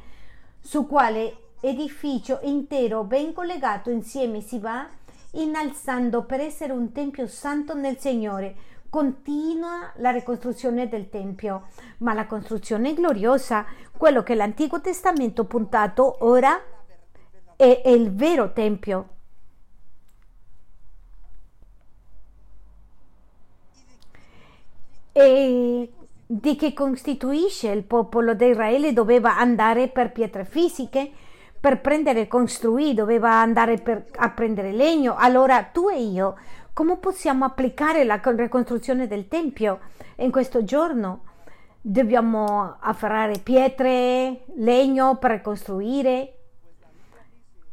[0.60, 4.88] su quale edificio intero ben collegato insieme si va
[5.34, 8.56] innalzando per essere un tempio santo nel Signore.
[8.90, 11.68] Continua la ricostruzione del Tempio,
[12.00, 16.60] ma la costruzione gloriosa, quello che l'Antico Testamento puntato ora
[17.56, 19.10] è il vero Tempio.
[25.14, 25.90] E
[26.26, 31.12] di che costituisce il popolo di Israele doveva andare per pietre fisiche,
[31.60, 35.16] per prendere costruì, doveva andare per, a prendere legno.
[35.16, 36.36] Allora tu e io,
[36.74, 39.80] come possiamo applicare la ricostruzione del Tempio
[40.18, 41.22] in questo giorno?
[41.80, 46.34] Dobbiamo afferrare pietre, legno per costruire.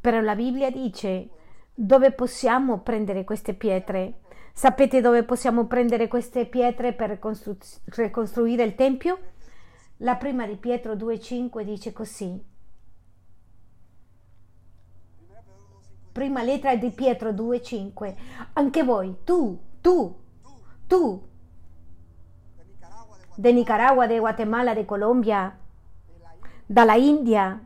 [0.00, 1.31] Però la Bibbia dice
[1.72, 4.20] dove possiamo prendere queste pietre?
[4.52, 7.18] Sapete dove possiamo prendere queste pietre per
[7.86, 9.18] ricostruire il Tempio?
[9.98, 12.44] La prima di Pietro 2,5 dice così.
[16.12, 18.14] Prima lettera di Pietro 2,5.
[18.54, 20.16] Anche voi, tu, tu,
[20.86, 21.28] tu,
[23.36, 25.56] de Nicaragua, de Guatemala, de Colombia,
[26.66, 27.60] dalla India,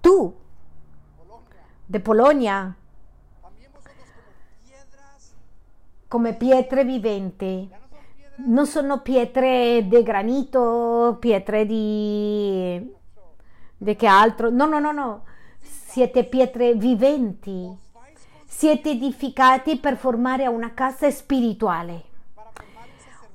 [0.00, 0.34] tu,
[1.86, 2.76] de Polonia,
[6.08, 7.70] come pietre viventi.
[8.46, 12.94] Non sono pietre di granito, pietre di...
[13.76, 14.48] di che altro?
[14.48, 15.24] No, no, no, no.
[15.60, 17.76] Siete pietre viventi.
[18.46, 22.04] Siete edificati per formare una casa spirituale.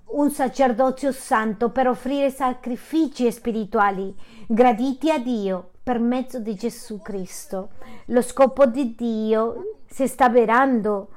[0.05, 4.15] Un sacerdozio santo per offrire sacrifici spirituali
[4.47, 7.69] graditi a Dio per mezzo di Gesù Cristo.
[8.05, 11.09] Lo scopo di Dio si sta avverando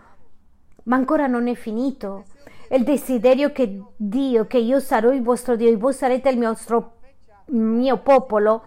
[0.87, 2.25] ma ancora non è finito.
[2.71, 6.57] Il desiderio che Dio, che io sarò il vostro Dio e voi sarete il mio,
[7.47, 8.65] mio popolo,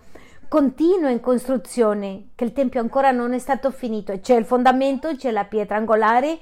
[0.47, 4.17] continua in costruzione, che il Tempio ancora non è stato finito.
[4.19, 6.39] C'è il fondamento, c'è la pietra angolare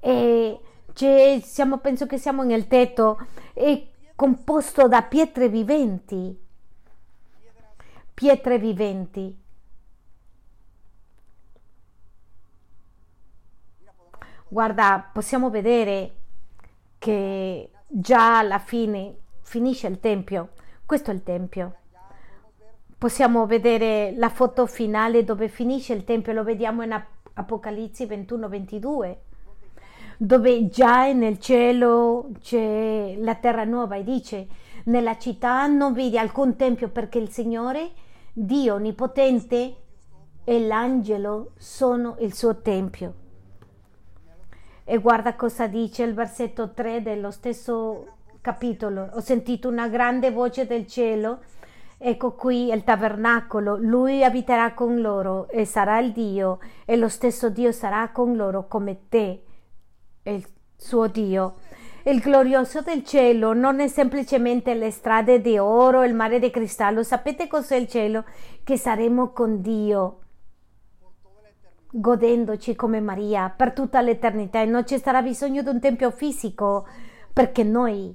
[0.00, 0.60] e
[1.42, 3.18] siamo, penso che siamo nel tetto,
[3.54, 6.38] è composto da pietre viventi.
[8.12, 9.34] Pietre viventi.
[14.48, 16.14] Guarda, possiamo vedere
[16.98, 20.50] che già alla fine finisce il tempio.
[20.86, 21.74] Questo è il tempio.
[22.96, 27.00] Possiamo vedere la foto finale dove finisce il tempio, lo vediamo in
[27.34, 29.16] Apocalisse 21-22,
[30.16, 34.48] dove già nel cielo c'è la terra nuova e dice
[34.84, 37.90] nella città non vedi alcun tempio perché il Signore,
[38.32, 39.76] Dio Onnipotente
[40.42, 43.26] e l'angelo sono il suo tempio.
[44.90, 48.06] E guarda cosa dice il versetto 3 dello stesso
[48.40, 49.10] capitolo.
[49.12, 51.40] Ho sentito una grande voce del cielo.
[51.98, 57.50] Ecco qui il tabernacolo, lui abiterà con loro e sarà il Dio e lo stesso
[57.50, 59.42] Dio sarà con loro come te,
[60.22, 60.42] il
[60.74, 61.56] suo Dio.
[62.04, 67.02] Il glorioso del cielo non è semplicemente le strade di oro, il mare di cristallo.
[67.02, 68.24] Sapete cos'è il cielo?
[68.64, 70.20] Che saremo con Dio
[71.90, 76.86] godendoci come Maria per tutta l'eternità e non ci sarà bisogno di un tempio fisico
[77.32, 78.14] perché noi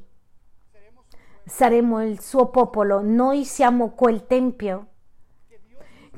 [1.45, 4.87] saremo il suo popolo, noi siamo quel tempio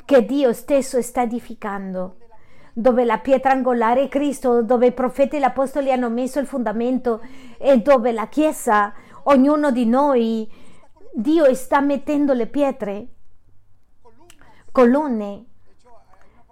[0.05, 2.17] che Dio stesso sta edificando,
[2.73, 6.45] dove la pietra angolare è Cristo, dove i profeti e gli apostoli hanno messo il
[6.45, 7.21] fondamento
[7.57, 8.93] e dove la Chiesa,
[9.23, 10.47] ognuno di noi,
[11.11, 13.07] Dio sta mettendo le pietre,
[14.71, 15.45] colonne.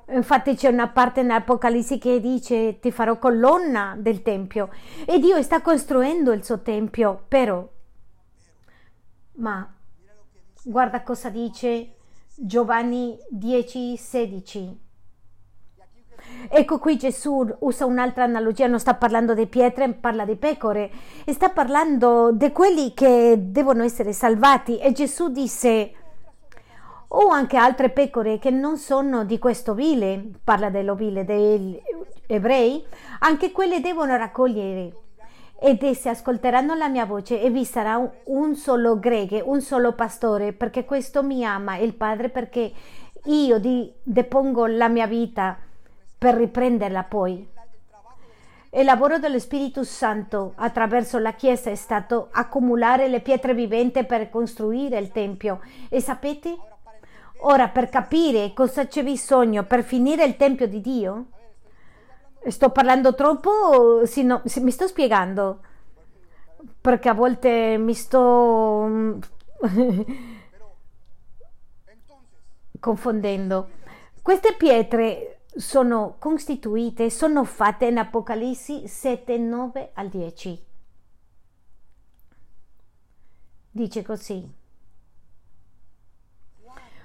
[0.10, 4.70] Infatti c'è una parte nell'Apocalisse che dice ti farò colonna del Tempio
[5.06, 7.68] e Dio sta costruendo il suo Tempio, però,
[9.36, 9.74] ma
[10.64, 11.95] guarda cosa dice
[12.36, 14.82] Giovanni 10, 16.
[16.49, 20.91] Ecco qui Gesù usa un'altra analogia, non sta parlando di pietre, parla di pecore.
[21.26, 24.78] Sta parlando di quelli che devono essere salvati.
[24.78, 25.93] E Gesù disse
[27.16, 31.80] o anche altre pecore che non sono di questo vile, parla dell'ovile degli
[32.26, 32.84] ebrei,
[33.20, 35.01] anche quelle devono raccogliere
[35.59, 39.93] ed esse ascolteranno la mia voce e vi sarà un, un solo greghe, un solo
[39.93, 42.72] pastore, perché questo mi ama il Padre, perché
[43.26, 45.57] io di, depongo la mia vita
[46.18, 47.47] per riprenderla poi.
[48.72, 54.32] Il lavoro dello Spirito Santo attraverso la Chiesa è stato accumulare le pietre viventi per
[54.32, 55.61] costruire il Tempio.
[55.89, 56.57] E sapete?
[57.46, 61.26] Ora, per capire cosa c'è bisogno per finire il Tempio di Dio,
[62.48, 65.60] sto parlando troppo, sì, no, mi sto spiegando,
[66.80, 69.20] perché a volte mi sto
[72.80, 73.70] confondendo.
[74.22, 80.66] Queste pietre sono costituite, sono fatte in Apocalisse 7, 9 al 10.
[83.70, 84.62] Dice così.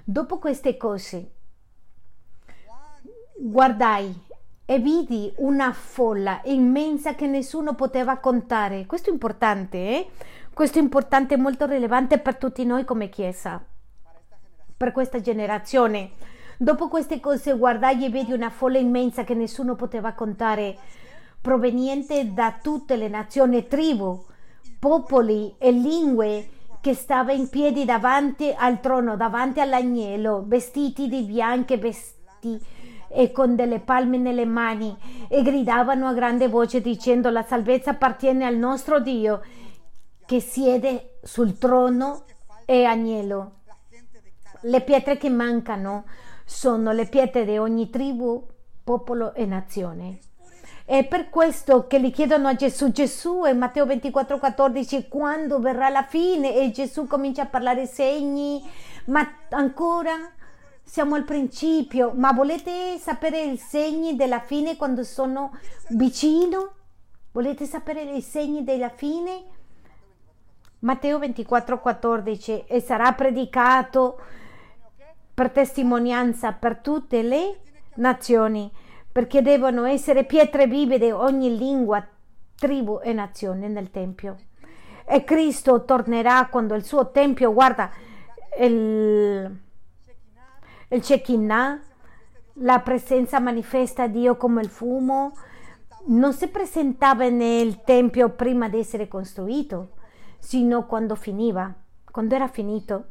[0.09, 1.33] Dopo queste cose,
[3.37, 4.11] guardai
[4.65, 8.87] e vidi una folla immensa che nessuno poteva contare.
[8.87, 10.09] Questo è importante, eh?
[10.51, 13.63] Questo è importante, molto rilevante per tutti noi come Chiesa,
[14.75, 16.13] per questa generazione
[16.57, 20.75] Dopo queste cose guardai e vedi una folla immensa che nessuno poteva contare,
[21.39, 24.25] proveniente da tutte le nazioni, tribù,
[24.79, 26.49] popoli e lingue
[26.81, 32.59] che stava in piedi davanti al trono, davanti all'agnello, vestiti di bianche vesti
[33.09, 34.95] e con delle palme nelle mani
[35.27, 39.41] e gridavano a grande voce dicendo la salvezza appartiene al nostro Dio
[40.25, 42.23] che siede sul trono
[42.65, 43.61] e agnello.
[44.61, 46.05] Le pietre che mancano
[46.45, 48.45] sono le pietre di ogni tribù,
[48.83, 50.19] popolo e nazione.
[50.89, 55.87] È per questo che gli chiedono a Gesù, Gesù in Matteo 24, 14, quando verrà
[55.89, 58.67] la fine e Gesù comincia a parlare segni,
[59.05, 60.13] ma ancora
[60.81, 65.55] siamo al principio, ma volete sapere i segni della fine quando sono
[65.89, 66.71] vicino?
[67.33, 69.43] Volete sapere i segni della fine?
[70.79, 74.19] Matteo 24, 14 e sarà predicato
[75.35, 77.59] per testimonianza per tutte le
[77.97, 78.71] nazioni,
[79.19, 82.01] perché devono essere pietre vive di ogni lingua,
[82.55, 84.37] tribù e nazione nel Tempio.
[85.05, 87.91] E Cristo tornerà quando il suo Tempio, guarda,
[88.61, 89.59] il,
[90.87, 91.81] il Shekinah,
[92.53, 95.33] la presenza manifesta a Dio come il fumo,
[96.05, 99.95] non si presentava nel Tempio prima di essere costruito,
[100.37, 101.73] sino quando finiva,
[102.09, 103.07] quando era finito.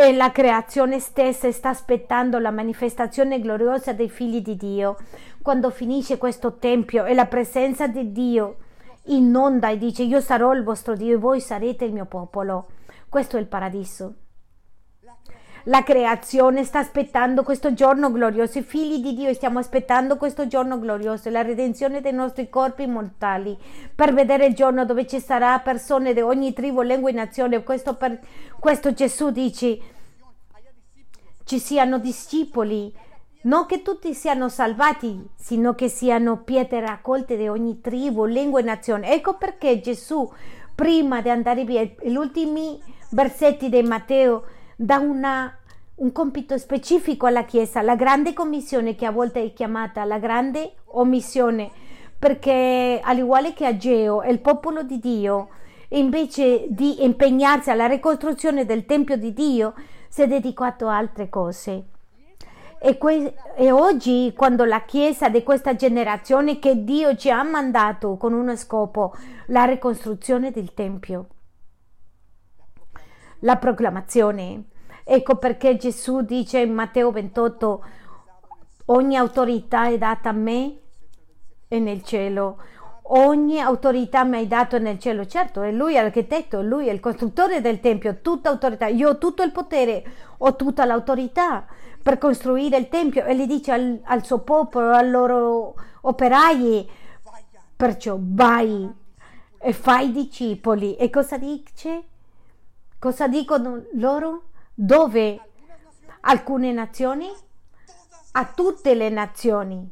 [0.00, 4.96] E la creazione stessa sta aspettando la manifestazione gloriosa dei figli di Dio.
[5.42, 8.58] Quando finisce questo tempio e la presenza di Dio
[9.06, 12.68] inonda e dice io sarò il vostro Dio e voi sarete il mio popolo.
[13.08, 14.27] Questo è il paradiso.
[15.68, 20.78] La creazione sta aspettando questo giorno glorioso, i figli di Dio stiamo aspettando questo giorno
[20.78, 23.54] glorioso, la redenzione dei nostri corpi mortali,
[23.94, 27.62] per vedere il giorno dove ci sarà persone di ogni tribù, lingua e nazione.
[27.64, 28.18] Questo, per,
[28.58, 29.78] questo Gesù dice,
[31.44, 32.90] ci siano discepoli,
[33.42, 38.62] non che tutti siano salvati, sino che siano pietre raccolte di ogni tribù, lingua e
[38.62, 39.12] nazione.
[39.12, 40.32] Ecco perché Gesù,
[40.74, 44.44] prima di andare via, gli ultimi versetti di Matteo,
[44.80, 45.57] dà una
[45.98, 50.74] un compito specifico alla Chiesa, la grande commissione che a volte è chiamata la grande
[50.92, 51.70] omissione,
[52.18, 55.48] perché all'uguale che Ageo, il popolo di Dio,
[55.90, 59.74] invece di impegnarsi alla ricostruzione del Tempio di Dio,
[60.08, 61.84] si è dedicato a altre cose.
[62.80, 68.16] E, que- e, oggi, quando la Chiesa di questa generazione che Dio ci ha mandato
[68.16, 69.14] con uno scopo,
[69.46, 71.26] la ricostruzione del Tempio,
[73.40, 74.62] la proclamazione,
[75.10, 77.84] Ecco perché Gesù dice in Matteo 28,
[78.86, 80.80] ogni autorità è data a me
[81.66, 82.58] e nel cielo.
[83.04, 85.24] Ogni autorità mi hai dato nel cielo.
[85.24, 88.88] Certo, è lui l'architetto, lui è il costruttore del Tempio, tutta autorità.
[88.88, 90.04] Io ho tutto il potere,
[90.36, 91.64] ho tutta l'autorità
[92.02, 96.86] per costruire il Tempio e gli dice al, al suo popolo, ai loro operai,
[97.74, 98.86] perciò vai
[99.58, 100.96] e fai discepoli.
[100.96, 102.02] E cosa dice?
[102.98, 104.47] Cosa dicono loro?
[104.80, 105.40] Dove?
[106.20, 107.28] Alcune nazioni?
[108.30, 109.90] A tutte le nazioni.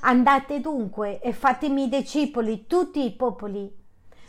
[0.00, 3.74] Andate dunque e fatemi discepoli tutti i popoli,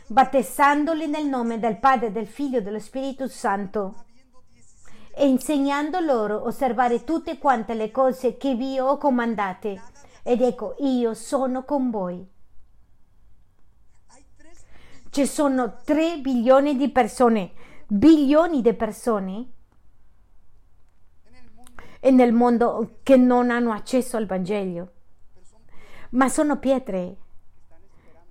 [0.06, 4.06] battezzandoli nel nome del Padre, del Figlio e dello Spirito Santo
[5.14, 9.82] e insegnando loro osservare tutte quante le cose che vi ho comandate.
[10.22, 12.26] Ed ecco, io sono con voi.
[15.14, 17.52] Ci sono 3 bilioni di persone,
[17.86, 19.46] bilioni di persone
[22.00, 24.90] nel mondo che non hanno accesso al Vangelo.
[26.10, 27.16] Ma sono pietre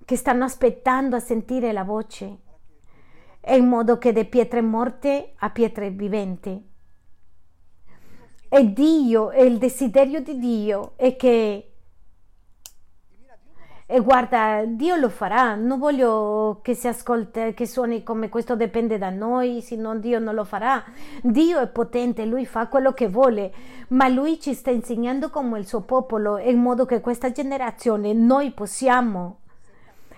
[0.04, 2.38] che stanno aspettando a sentire la voce,
[3.48, 6.70] in modo che da pietre morte a pietre viventi.
[8.46, 11.73] E Dio, il desiderio di Dio è che
[13.86, 18.96] e guarda, Dio lo farà, non voglio che si ascolti, che suoni come questo dipende
[18.96, 20.82] da noi, se no Dio non lo farà.
[21.20, 23.52] Dio è potente, Lui fa quello che vuole,
[23.88, 28.52] ma Lui ci sta insegnando come il suo popolo, in modo che questa generazione noi
[28.52, 29.40] possiamo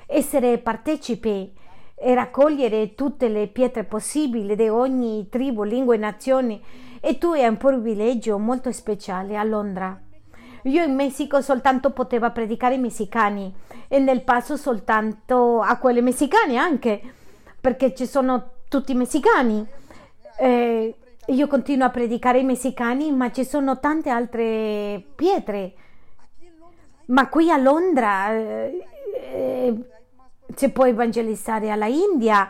[0.06, 1.52] essere partecipi
[1.96, 6.60] e raccogliere tutte le pietre possibili di ogni tribù, lingua e nazione.
[7.00, 10.00] E tu hai un privilegio molto speciale a Londra
[10.66, 13.52] io in Messico soltanto potevo predicare ai messicani
[13.88, 17.00] e nel passo soltanto a quelli messicani anche,
[17.60, 19.64] perché ci sono tutti messicani.
[20.38, 20.94] Eh,
[21.26, 25.74] io continuo a predicare ai messicani, ma ci sono tante altre pietre.
[27.06, 29.74] Ma qui a Londra eh, eh,
[30.54, 32.48] si può evangelizzare alla India,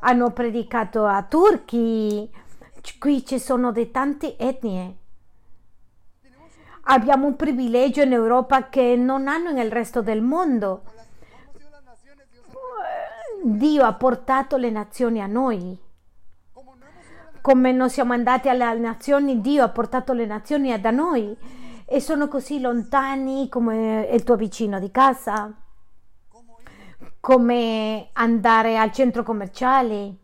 [0.00, 2.30] hanno predicato a turchi,
[3.00, 4.94] qui ci sono di tante etnie
[6.90, 10.82] abbiamo un privilegio in Europa che non hanno nel resto del mondo.
[13.42, 15.78] Dio ha portato le nazioni a noi.
[17.40, 21.36] Come non siamo andati alle nazioni, Dio ha portato le nazioni da noi
[21.84, 25.50] e sono così lontani come il tuo vicino di casa,
[27.20, 30.16] come andare al centro commerciale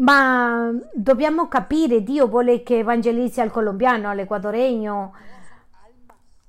[0.00, 5.14] ma dobbiamo capire, Dio vuole che evangelizzi al colombiano, all'equadoregno,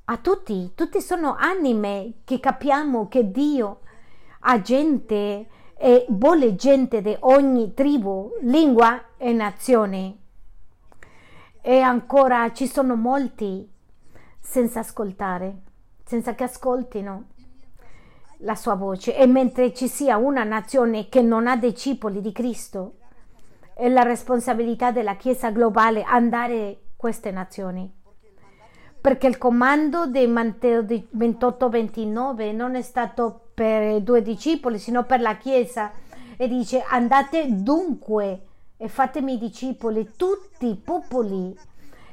[0.06, 3.80] a tutti, tutti sono anime che capiamo che Dio
[4.42, 5.48] ha gente
[5.78, 10.18] e vuole gente di ogni tribù, lingua e nazione.
[11.62, 13.70] E ancora ci sono molti
[14.40, 15.62] senza ascoltare,
[16.06, 17.26] senza che ascoltino
[18.40, 19.16] la sua voce.
[19.16, 22.96] E mentre ci sia una nazione che non ha discepoli di Cristo,
[23.82, 27.92] è la responsabilità della Chiesa globale andare queste nazioni.
[29.02, 35.36] Perché il comando di Matteo 28-29 non è stato per due discepoli, sino per la
[35.38, 35.94] Chiesa.
[36.38, 38.44] E dice andate dunque
[38.78, 41.58] e fatemi discepoli, tutti i popoli.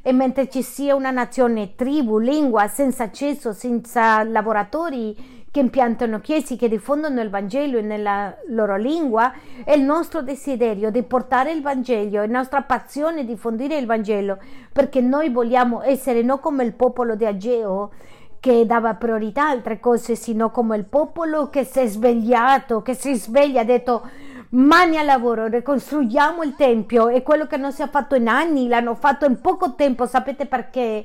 [0.00, 6.56] E mentre ci sia una nazione, tribù, lingua senza accesso, senza lavoratori, che impiantano chiese
[6.56, 9.32] che diffondono il Vangelo nella loro lingua,
[9.64, 13.86] è il nostro desiderio di portare il Vangelo, è la nostra passione di diffondere il
[13.86, 14.38] Vangelo,
[14.72, 17.92] perché noi vogliamo essere non come il popolo di Ageo
[18.40, 22.94] che dava priorità a altre cose, sino come il popolo che si è svegliato, che
[22.94, 24.08] si sveglia, ha detto
[24.50, 28.68] mani al lavoro, ricostruiamo il Tempio e quello che non si è fatto in anni
[28.68, 31.04] l'hanno fatto in poco tempo, sapete perché?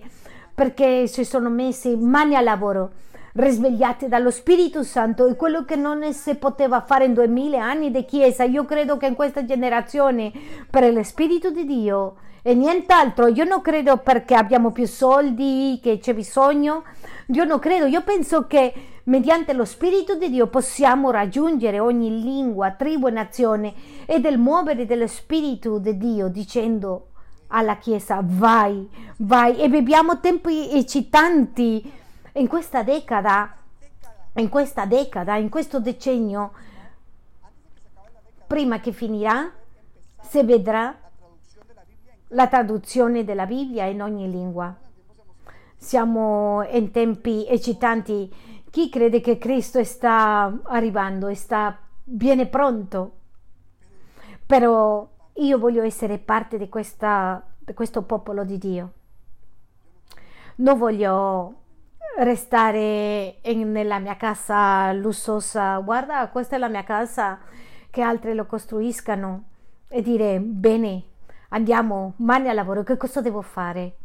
[0.53, 2.91] Perché si sono messi mani al lavoro
[3.33, 8.05] risvegliati dallo Spirito Santo e quello che non si poteva fare in duemila anni di
[8.05, 8.43] Chiesa.
[8.43, 10.31] Io credo che in questa generazione,
[10.69, 15.97] per lo Spirito di Dio e nient'altro, io non credo perché abbiamo più soldi, che
[15.97, 16.83] c'è bisogno,
[17.27, 18.73] io non credo, io penso che
[19.05, 23.73] mediante lo Spirito di Dio possiamo raggiungere ogni lingua, tribù e nazione
[24.05, 27.07] e del muovere dello Spirito di Dio dicendo
[27.47, 32.01] alla Chiesa vai, vai e beviamo tempi eccitanti
[32.33, 33.55] in questa decada,
[34.35, 36.51] in questa decada, in questo decennio,
[38.47, 39.51] prima che finirà,
[40.21, 40.95] si vedrà
[42.29, 44.75] la traduzione della Bibbia in ogni lingua.
[45.75, 48.33] Siamo in tempi eccitanti.
[48.69, 53.17] Chi crede che Cristo sta arrivando e sta viene pronto?
[54.45, 58.93] Però io voglio essere parte di, questa, di questo popolo di Dio.
[60.55, 61.62] Non voglio
[62.17, 67.39] restare in, nella mia casa lussosa, guarda, questa è la mia casa,
[67.89, 69.43] che altri lo costruiscano
[69.87, 71.03] e dire bene,
[71.49, 73.97] andiamo, mani al lavoro, che cosa devo fare?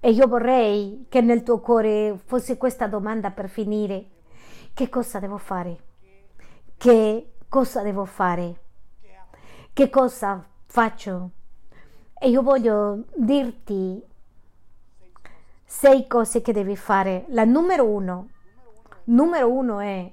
[0.00, 4.06] E io vorrei che nel tuo cuore fosse questa domanda per finire.
[4.72, 5.78] Che cosa devo fare?
[6.78, 8.60] Che cosa devo fare?
[9.74, 11.30] Che cosa faccio?
[12.18, 14.02] E io voglio dirti
[15.70, 17.26] sei cose che devi fare.
[17.28, 18.28] La numero uno,
[19.04, 20.10] numero uno è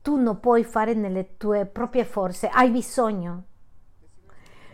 [0.00, 3.42] tu non puoi fare nelle tue proprie forze, hai bisogno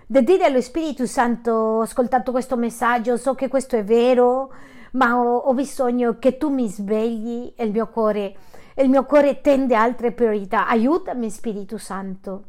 [0.07, 4.53] di dire allo Spirito Santo, ho ascoltato questo messaggio, so che questo è vero,
[4.93, 8.37] ma ho, ho bisogno che tu mi svegli il mio cuore.
[8.77, 10.69] Il mio cuore tende altre priorità.
[10.69, 12.45] Aiutami Spirito Santo.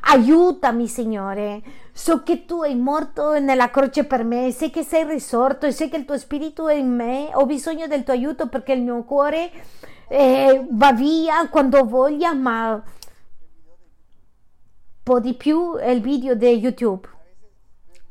[0.00, 1.62] Aiutami Signore.
[1.92, 5.88] So che tu hai morto nella croce per me, sai che sei risorto e sai
[5.88, 7.30] che il tuo spirito è in me.
[7.34, 9.50] Ho bisogno del tuo aiuto perché il mio cuore
[10.08, 12.82] eh, va via quando voglia, ma un
[15.02, 17.08] po' di più è il video di YouTube.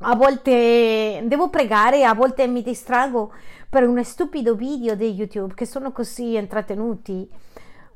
[0.04, 3.34] A volte devo pregare, a volte mi distrago
[3.70, 7.30] per un stupido video di YouTube che sono così intrattenuti.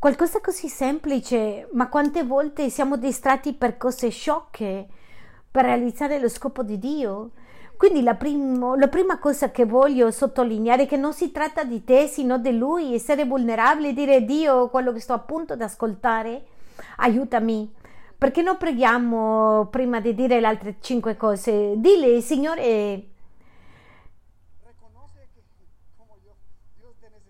[0.05, 4.85] Qualcosa così semplice, ma quante volte siamo distratti per cose sciocche
[5.49, 7.31] per realizzare lo scopo di Dio?
[7.75, 11.83] Quindi la, primo, la, prima cosa che voglio sottolineare è che non si tratta di
[11.83, 16.43] te, sino di Lui, essere vulnerabili e dire Dio, quello che sto appunto ad ascoltare,
[16.97, 17.73] aiutami.
[18.15, 21.73] Perché non preghiamo prima di dire le altre cinque cose?
[21.77, 23.07] Dile, Signore,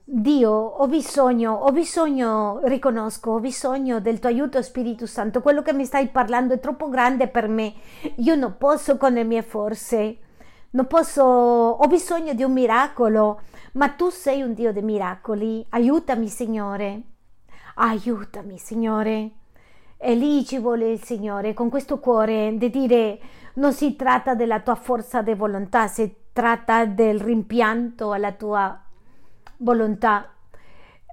[0.07, 5.41] Dio, ho bisogno, ho bisogno, riconosco, ho bisogno del tuo aiuto Spirito Santo.
[5.41, 7.73] Quello che mi stai parlando è troppo grande per me.
[8.17, 10.19] Io non posso con le mie forze
[10.75, 13.43] non posso, ho bisogno di un miracolo,
[13.73, 15.65] ma tu sei un Dio dei miracoli.
[15.69, 17.01] Aiutami, Signore.
[17.75, 19.31] Aiutami, Signore.
[19.97, 23.19] E lì ci vuole il Signore con questo cuore di dire
[23.53, 28.84] non si tratta della tua forza di volontà, si tratta del rimpianto alla tua
[29.57, 30.29] volontà.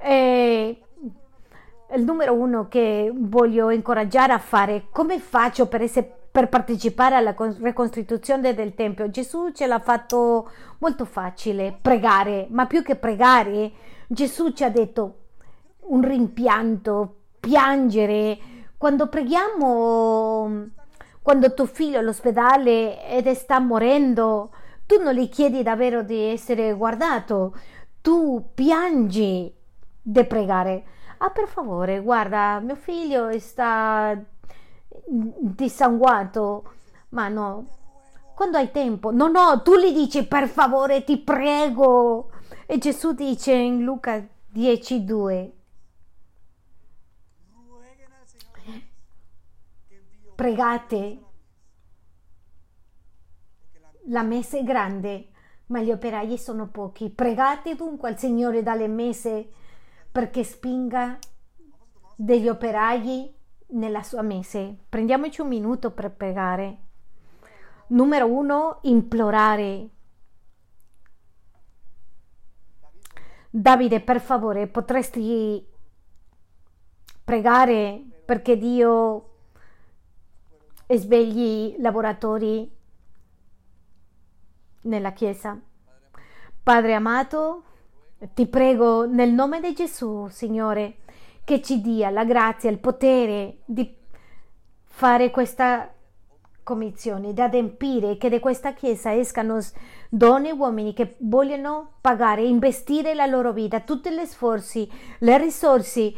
[0.00, 0.82] E
[1.94, 7.34] il numero uno che voglio incoraggiare a fare, come faccio per essere per partecipare alla
[7.60, 9.10] ricostituzione del Tempio.
[9.10, 13.70] Gesù ce l'ha fatto molto facile, pregare, ma più che pregare,
[14.06, 15.16] Gesù ci ha detto
[15.88, 18.38] un rimpianto, piangere.
[18.78, 20.68] Quando preghiamo,
[21.20, 24.52] quando tuo figlio è all'ospedale ed sta morendo,
[24.86, 27.54] tu non gli chiedi davvero di essere guardato,
[28.02, 29.52] tu piangi
[30.02, 30.84] di pregare.
[31.18, 34.20] Ah, per favore, guarda, mio figlio sta
[35.06, 36.72] dissanguato,
[37.10, 37.66] ma no,
[38.34, 42.30] quando hai tempo, no, no, tu gli dici per favore, ti prego.
[42.66, 45.52] E Gesù dice in Luca 10:2
[50.34, 51.18] Pregate,
[54.06, 55.28] la messa è grande,
[55.72, 57.08] ma gli operai sono pochi.
[57.08, 59.48] Pregate dunque al Signore dalle messe
[60.12, 61.18] perché spinga
[62.14, 63.34] degli operai
[63.68, 64.76] nella sua mese.
[64.86, 66.78] Prendiamoci un minuto per pregare.
[67.88, 69.88] Numero uno, implorare.
[73.48, 75.66] Davide, per favore, potresti
[77.24, 79.28] pregare perché Dio
[80.86, 82.70] svegli lavoratori
[84.82, 85.58] nella Chiesa.
[86.62, 87.62] Padre amato,
[88.34, 90.98] ti prego nel nome di Gesù, Signore,
[91.44, 93.96] che ci dia la grazia, il potere di
[94.84, 95.92] fare questa
[96.62, 99.58] commissione, di adempiere che da questa chiesa escano
[100.08, 106.12] donne e uomini che vogliono pagare, investire la loro vita, tutti gli sforzi, le risorse,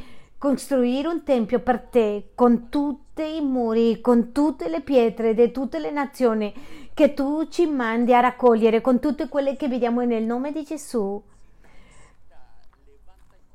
[0.44, 5.78] costruire un tempio per te con tutti i muri, con tutte le pietre di tutte
[5.78, 6.52] le nazioni
[6.92, 11.22] che tu ci mandi a raccogliere, con tutte quelle che vediamo nel nome di Gesù.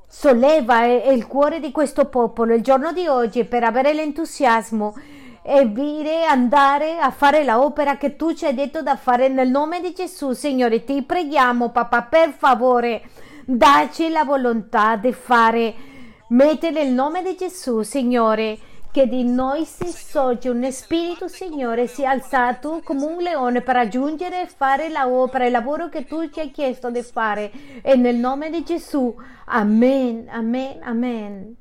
[0.07, 2.55] Solleva il cuore di questo popolo.
[2.55, 4.95] Il giorno di oggi per avere l'entusiasmo
[5.43, 9.79] e dire andare a fare l'opera che tu ci hai detto da fare nel nome
[9.79, 13.03] di Gesù Signore ti preghiamo papà per favore
[13.45, 15.88] dacci la volontà di fare
[16.30, 18.57] mettere il nome di Gesù Signore
[18.91, 23.75] che di noi si sorge un spirito, Signore, si è alzato come un leone per
[23.75, 27.51] raggiungere e fare la opera, il lavoro che tu ci hai chiesto di fare.
[27.84, 29.15] E nel nome di Gesù,
[29.45, 31.55] amen, amen, amen.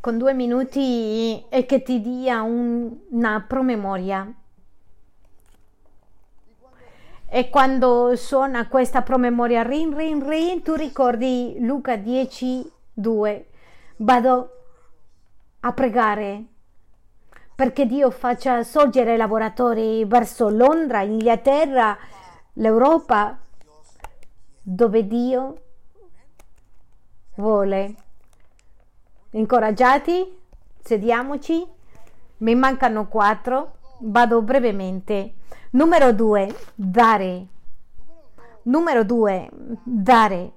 [0.00, 4.32] Con due minuti e che ti dia un, una promemoria
[7.34, 13.46] e quando suona questa promemoria rin rin rin tu ricordi Luca 10 2
[13.96, 14.50] vado
[15.60, 16.44] a pregare
[17.54, 21.96] perché Dio faccia sorgere lavoratori verso Londra, Inghilterra,
[22.54, 23.38] l'Europa
[24.60, 25.60] dove Dio
[27.36, 27.94] vuole.
[29.30, 30.38] Incoraggiati?
[30.82, 31.64] Sediamoci.
[32.38, 33.76] Mi mancano quattro.
[34.00, 35.34] Vado brevemente.
[35.74, 37.46] Numero due, dare.
[38.64, 39.48] Numero due,
[39.82, 40.52] dare.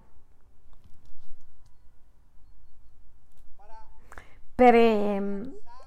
[4.54, 5.42] Per eh,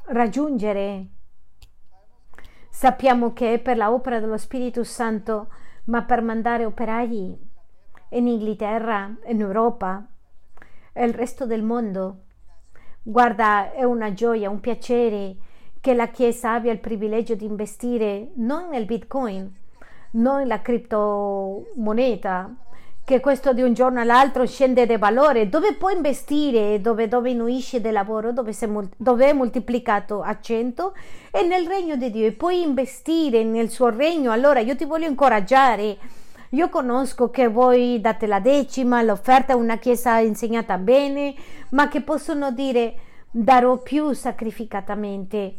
[0.07, 1.09] raggiungere,
[2.71, 5.49] sappiamo che è per l'opera dello Spirito Santo,
[5.85, 7.39] ma per mandare operai
[8.13, 10.07] in Inghilterra, in Europa
[10.95, 12.25] e il resto del mondo.
[13.03, 15.37] Guarda, è una gioia, un piacere
[15.81, 19.53] che la Chiesa abbia il privilegio di investire non nel Bitcoin,
[20.13, 22.55] non nella criptomoneta,
[23.09, 27.81] che questo di un giorno all'altro scende di valore, dove puoi investire, dove, dove diminuisce
[27.81, 28.53] del lavoro, dove,
[28.99, 30.95] dove, è moltiplicato a 100
[31.31, 34.31] e nel regno di Dio e puoi investire nel suo regno.
[34.31, 35.97] Allora io ti voglio incoraggiare.
[36.51, 41.35] Io conosco che voi date la decima, l'offerta è una chiesa insegnata bene,
[41.71, 42.95] ma che possono dire
[43.31, 45.55] darò più sacrificatamente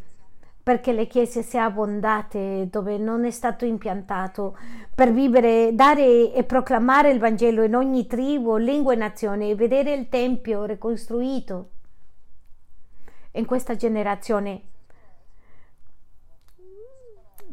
[0.70, 4.56] perché le chiese siano abbondate dove non è stato impiantato
[4.94, 9.96] per vivere, dare e proclamare il Vangelo in ogni tribù, lingua e nazione e vedere
[9.96, 11.70] il Tempio ricostruito.
[13.32, 14.62] In questa generazione,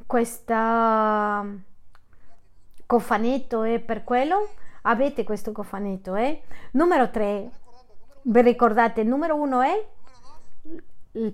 [0.05, 0.55] questo
[2.85, 4.47] cofanetto è per quello?
[4.83, 6.43] Avete questo cofanetto, eh?
[6.73, 7.51] Numero 3,
[8.25, 9.87] vi ricordate, numero 1 è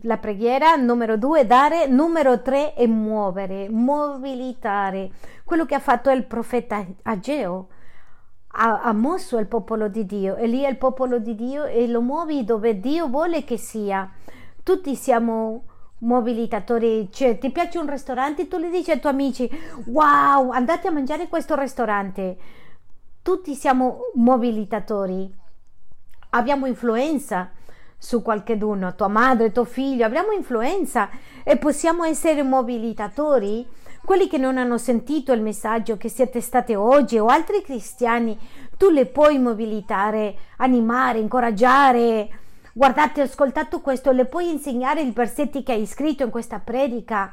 [0.02, 5.10] la preghiera, numero due dare, numero tre è muovere, mobilitare.
[5.44, 7.68] Quello che ha fatto il profeta Ageo.
[8.54, 11.88] Ha, ha, mosso il popolo di Dio e lì è il popolo di Dio e
[11.88, 14.10] lo muovi dove Dio vuole che sia.
[14.62, 15.64] Tutti siamo
[16.00, 19.50] mobilitatori, cioè ti piace un ristorante, tu gli dici ai tuoi amici
[19.86, 22.36] wow, andate a mangiare in questo ristorante.
[23.22, 25.34] Tutti siamo mobilitatori,
[26.30, 27.52] abbiamo influenza
[28.02, 31.08] su qualcheduno, tua madre, tuo figlio, abbiamo influenza
[31.44, 33.64] e possiamo essere mobilitatori.
[34.04, 38.36] Quelli che non hanno sentito il messaggio che siete state oggi o altri cristiani,
[38.76, 42.28] tu le puoi mobilitare, animare, incoraggiare.
[42.72, 47.32] Guardate, ho ascoltato questo, le puoi insegnare i versetti che hai scritto in questa predica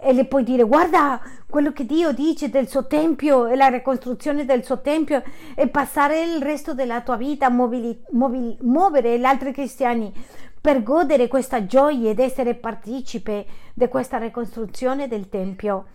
[0.00, 4.44] e le puoi dire guarda quello che Dio dice del suo tempio e la ricostruzione
[4.44, 5.22] del suo tempio
[5.54, 10.12] e passare il resto della tua vita a mobili, mobili, muovere gli altri cristiani
[10.60, 15.86] per godere questa gioia ed essere partecipe di questa ricostruzione del tempio.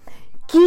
[0.46, 0.60] Chi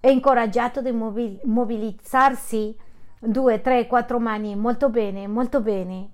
[0.00, 2.76] è incoraggiato di mobilizzarsi
[3.18, 6.10] due, tre, quattro mani, molto bene, molto bene.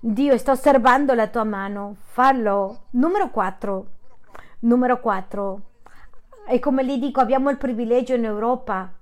[0.00, 2.84] Dio sta osservando la tua mano, fallo.
[2.90, 3.86] Numero 4
[4.60, 5.60] Numero 4.
[6.48, 8.92] E come gli dico, abbiamo il privilegio in Europa.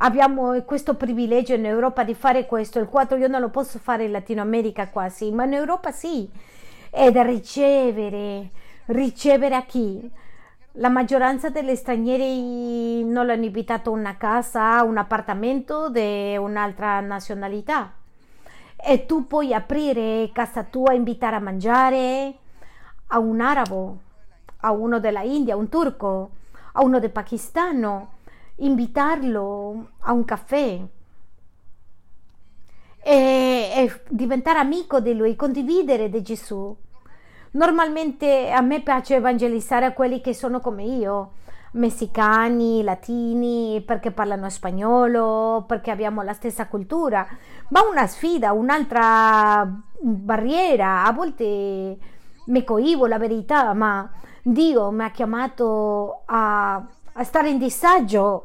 [0.00, 2.80] Abbiamo questo privilegio in Europa di fare questo.
[2.80, 6.28] Il 4 io non lo posso fare in Latino America quasi, ma in Europa sì.
[6.90, 8.50] Ed ricevere.
[8.86, 10.10] Ricevere a chi?
[10.72, 17.92] La maggioranza degli stranieri non hanno invitato una casa, un appartamento di un'altra nazionalità.
[18.74, 22.34] E tu puoi aprire casa tua, invitare a mangiare,
[23.08, 23.98] a un arabo,
[24.60, 26.30] a uno della India, a un turco,
[26.72, 28.06] a uno del Pakistan,
[28.56, 30.80] invitarlo a un caffè
[33.02, 36.76] e, e diventare amico di lui, condividere di Gesù.
[37.52, 41.32] Normalmente a me piace evangelizzare a quelli che sono come io,
[41.72, 47.26] messicani, latini, perché parlano spagnolo, perché abbiamo la stessa cultura,
[47.68, 49.66] ma una sfida, un'altra
[50.00, 51.96] barriera, a volte
[52.48, 54.10] mi coivo la verità, ma
[54.42, 56.74] Dio mi ha chiamato a,
[57.12, 58.44] a stare in disagio,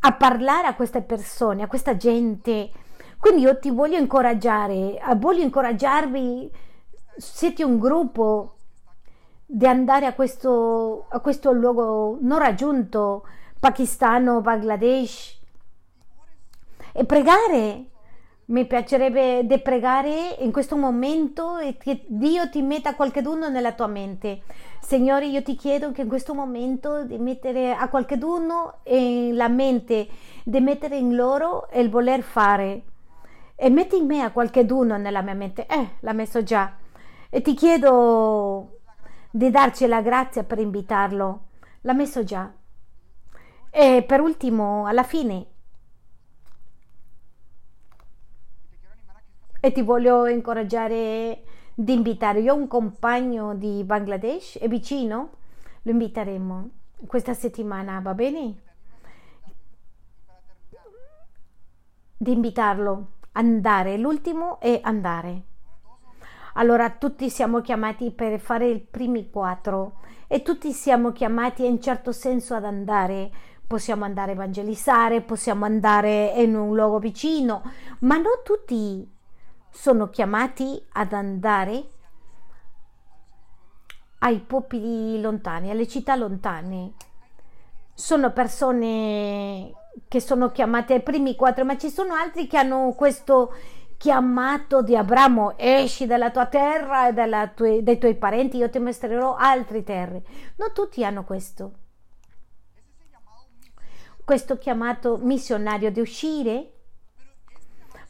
[0.00, 2.70] a parlare a queste persone, a questa gente.
[3.18, 6.50] Quindi io ti voglio incoraggiare, voglio incoraggiarvi,
[7.16, 8.54] siete un gruppo
[9.44, 13.24] di andare a questo, a questo luogo non raggiunto,
[13.58, 15.36] pakistano, Bangladesh,
[16.92, 17.86] e pregare
[18.48, 23.88] mi piacerebbe de pregare in questo momento e che Dio ti metta qualcheduno nella tua
[23.88, 24.42] mente.
[24.80, 30.08] Signore, io ti chiedo che in questo momento di mettere a qualcheduno la mente,
[30.44, 32.82] di mettere in loro il voler fare.
[33.54, 35.66] E metti in me a qualcheduno nella mia mente.
[35.66, 36.72] Eh, l'ha messo già.
[37.28, 38.78] E ti chiedo
[39.30, 41.40] di darci la grazia per invitarlo.
[41.82, 42.50] L'ha messo già.
[43.70, 45.46] E per ultimo, alla fine,
[49.60, 51.42] e ti voglio incoraggiare
[51.74, 52.40] di invitare.
[52.40, 55.30] Io ho un compagno di Bangladesh, è vicino,
[55.82, 56.70] lo inviteremo
[57.06, 58.66] questa settimana, va bene?
[62.20, 65.42] di invitarlo, andare, l'ultimo è andare.
[66.54, 72.10] Allora tutti siamo chiamati per fare i primi quattro e tutti siamo chiamati in certo
[72.10, 73.30] senso ad andare.
[73.64, 77.62] Possiamo andare a evangelizzare, possiamo andare in un luogo vicino,
[78.00, 79.08] ma non tutti
[79.80, 81.86] sono chiamati ad andare
[84.18, 86.94] ai popoli lontani, alle città lontane.
[87.94, 89.72] Sono persone
[90.08, 93.54] che sono chiamate ai primi quattro, ma ci sono altri che hanno questo
[93.96, 99.36] chiamato di Abramo, esci dalla tua terra e tue, dai tuoi parenti, io ti mostrerò
[99.36, 100.24] altre terre.
[100.56, 101.72] Non tutti hanno questo.
[104.24, 106.77] Questo chiamato missionario di uscire,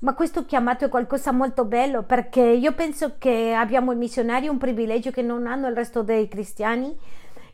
[0.01, 4.59] ma questo chiamato è qualcosa molto bello perché io penso che abbiamo i missionari un
[4.59, 6.97] privilegio che non hanno il resto dei cristiani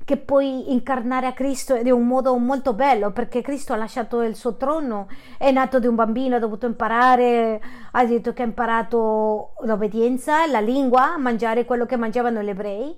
[0.04, 4.36] che puoi incarnare a Cristo è un modo molto bello perché Cristo ha lasciato il
[4.36, 9.54] suo trono, è nato di un bambino, ha dovuto imparare, ha detto che ha imparato
[9.62, 12.94] l'obbedienza, la lingua, mangiare quello che mangiavano gli ebrei,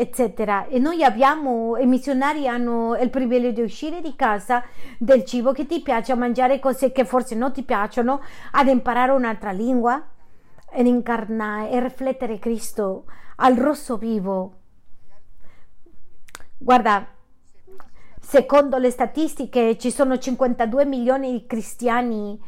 [0.00, 0.66] eccetera.
[0.66, 4.64] E noi abbiamo, i missionari hanno il privilegio di uscire di casa
[4.98, 8.20] del cibo che ti piace, a mangiare cose che forse non ti piacciono,
[8.52, 10.02] ad imparare un'altra lingua,
[10.72, 13.04] ed incarnare e riflettere Cristo
[13.36, 14.60] al rosso vivo
[16.62, 17.06] Guarda,
[18.20, 22.38] secondo le statistiche ci sono 52 milioni di cristiani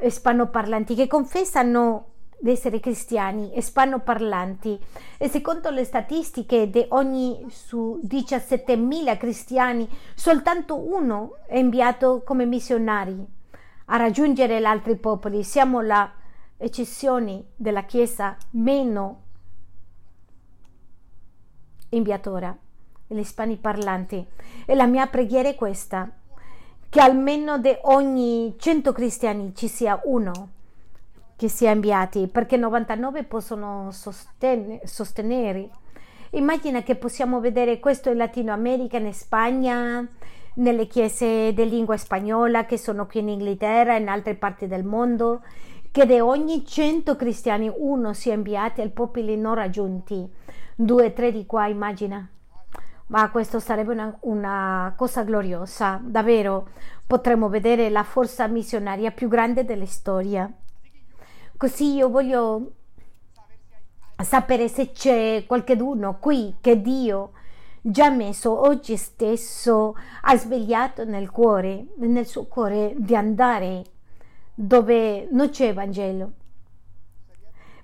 [0.00, 4.78] ispanoparlanti che confessano di essere cristiani ispanoparlanti
[5.18, 13.26] e secondo le statistiche di ogni su 17.000 cristiani soltanto uno è inviato come missionari
[13.86, 16.10] a raggiungere gli altri popoli siamo la
[16.56, 19.22] eccezione della chiesa meno
[21.90, 22.56] inviatora
[23.08, 24.24] gli ispani parlanti.
[24.66, 26.10] E la mia preghiera è questa,
[26.88, 30.56] che almeno di ogni 100 cristiani ci sia uno
[31.38, 35.70] che sia inviati, perché 99 possono sosten- sostenere.
[36.30, 40.04] Immagina che possiamo vedere questo in Latino America, in Spagna,
[40.54, 44.82] nelle chiese di lingua spagnola che sono qui in Inghilterra e in altre parti del
[44.82, 45.42] mondo,
[45.92, 50.28] che di ogni 100 cristiani uno sia inviato ai popoli non raggiunti.
[50.74, 52.28] Due, tre di qua, immagina
[53.06, 56.68] ma questo sarebbe una, una, cosa gloriosa, davvero
[57.06, 60.52] potremmo vedere la forza missionaria più grande della storia.
[61.58, 62.72] Così io voglio
[64.22, 67.32] sapere se c'è qualcuno qui che Dio
[67.80, 73.84] già messo oggi stesso ha svegliato nel cuore, nel suo cuore di andare
[74.54, 76.32] dove non c'è Vangelo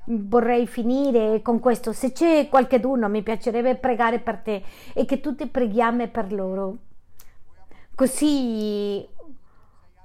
[0.07, 1.93] vorrei finire con questo.
[1.93, 4.62] Se c'è qualcuno, mi piacerebbe pregare per te
[4.93, 6.77] e che tutti preghiamo per loro.
[7.95, 9.07] Così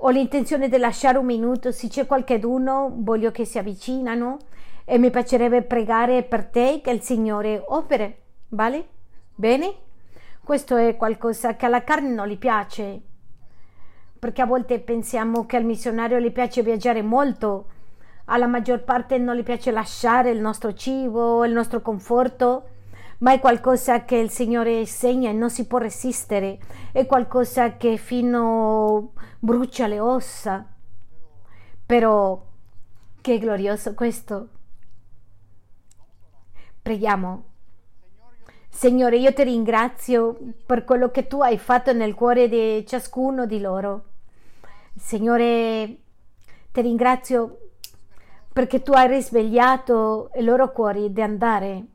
[0.02, 1.72] ho l'intenzione di lasciare un minuto.
[1.72, 4.38] Se c'è qualcuno, voglio che si avvicinano
[4.86, 8.22] e mi piacerebbe pregare per te che il Signore opere.
[8.50, 8.88] Vale?
[9.36, 9.74] Bene?
[10.44, 13.02] Questo è qualcosa che alla carne non gli piace.
[14.18, 17.78] Perché a volte pensiamo che al missionario gli piace viaggiare molto
[18.32, 22.70] alla maggior parte non gli piace lasciare il nostro cibo, il nostro conforto,
[23.20, 26.60] ma è qualcosa che il Signore insegna e non si può resistere,
[26.92, 30.66] è qualcosa che fino brucia le ossa.
[31.86, 32.46] Però
[33.22, 34.50] che glorioso questo.
[36.82, 37.44] Preghiamo.
[38.70, 43.60] Signore, io ti ringrazio per quello che tu hai fatto nel cuore di ciascuno di
[43.60, 44.06] loro.
[44.96, 45.98] Signore,
[46.72, 47.72] ti ringrazio
[48.54, 51.86] perché tu hai risvegliato i loro cuori di andare.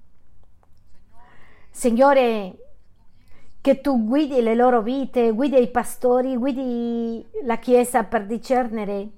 [1.77, 2.55] Signore,
[3.61, 9.09] che tu guidi le loro vite, guidi i pastori, guidi la Chiesa per discernere,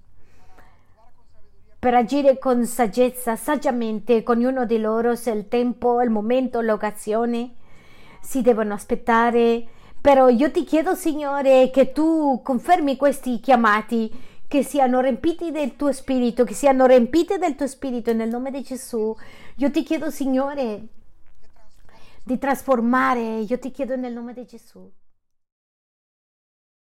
[1.79, 7.57] per agire con saggezza, saggiamente con ognuno di loro se il tempo, il momento, l'occasione
[8.23, 9.67] si devono aspettare.
[10.01, 14.11] Però io ti chiedo, Signore, che tu confermi questi chiamati
[14.49, 18.63] che siano riempiti del tuo spirito, che siano riempite del tuo spirito nel nome di
[18.63, 19.15] Gesù.
[19.57, 20.89] Io ti chiedo, Signore,
[22.27, 24.93] di trasformare, io ti chiedo nel nome di Gesù.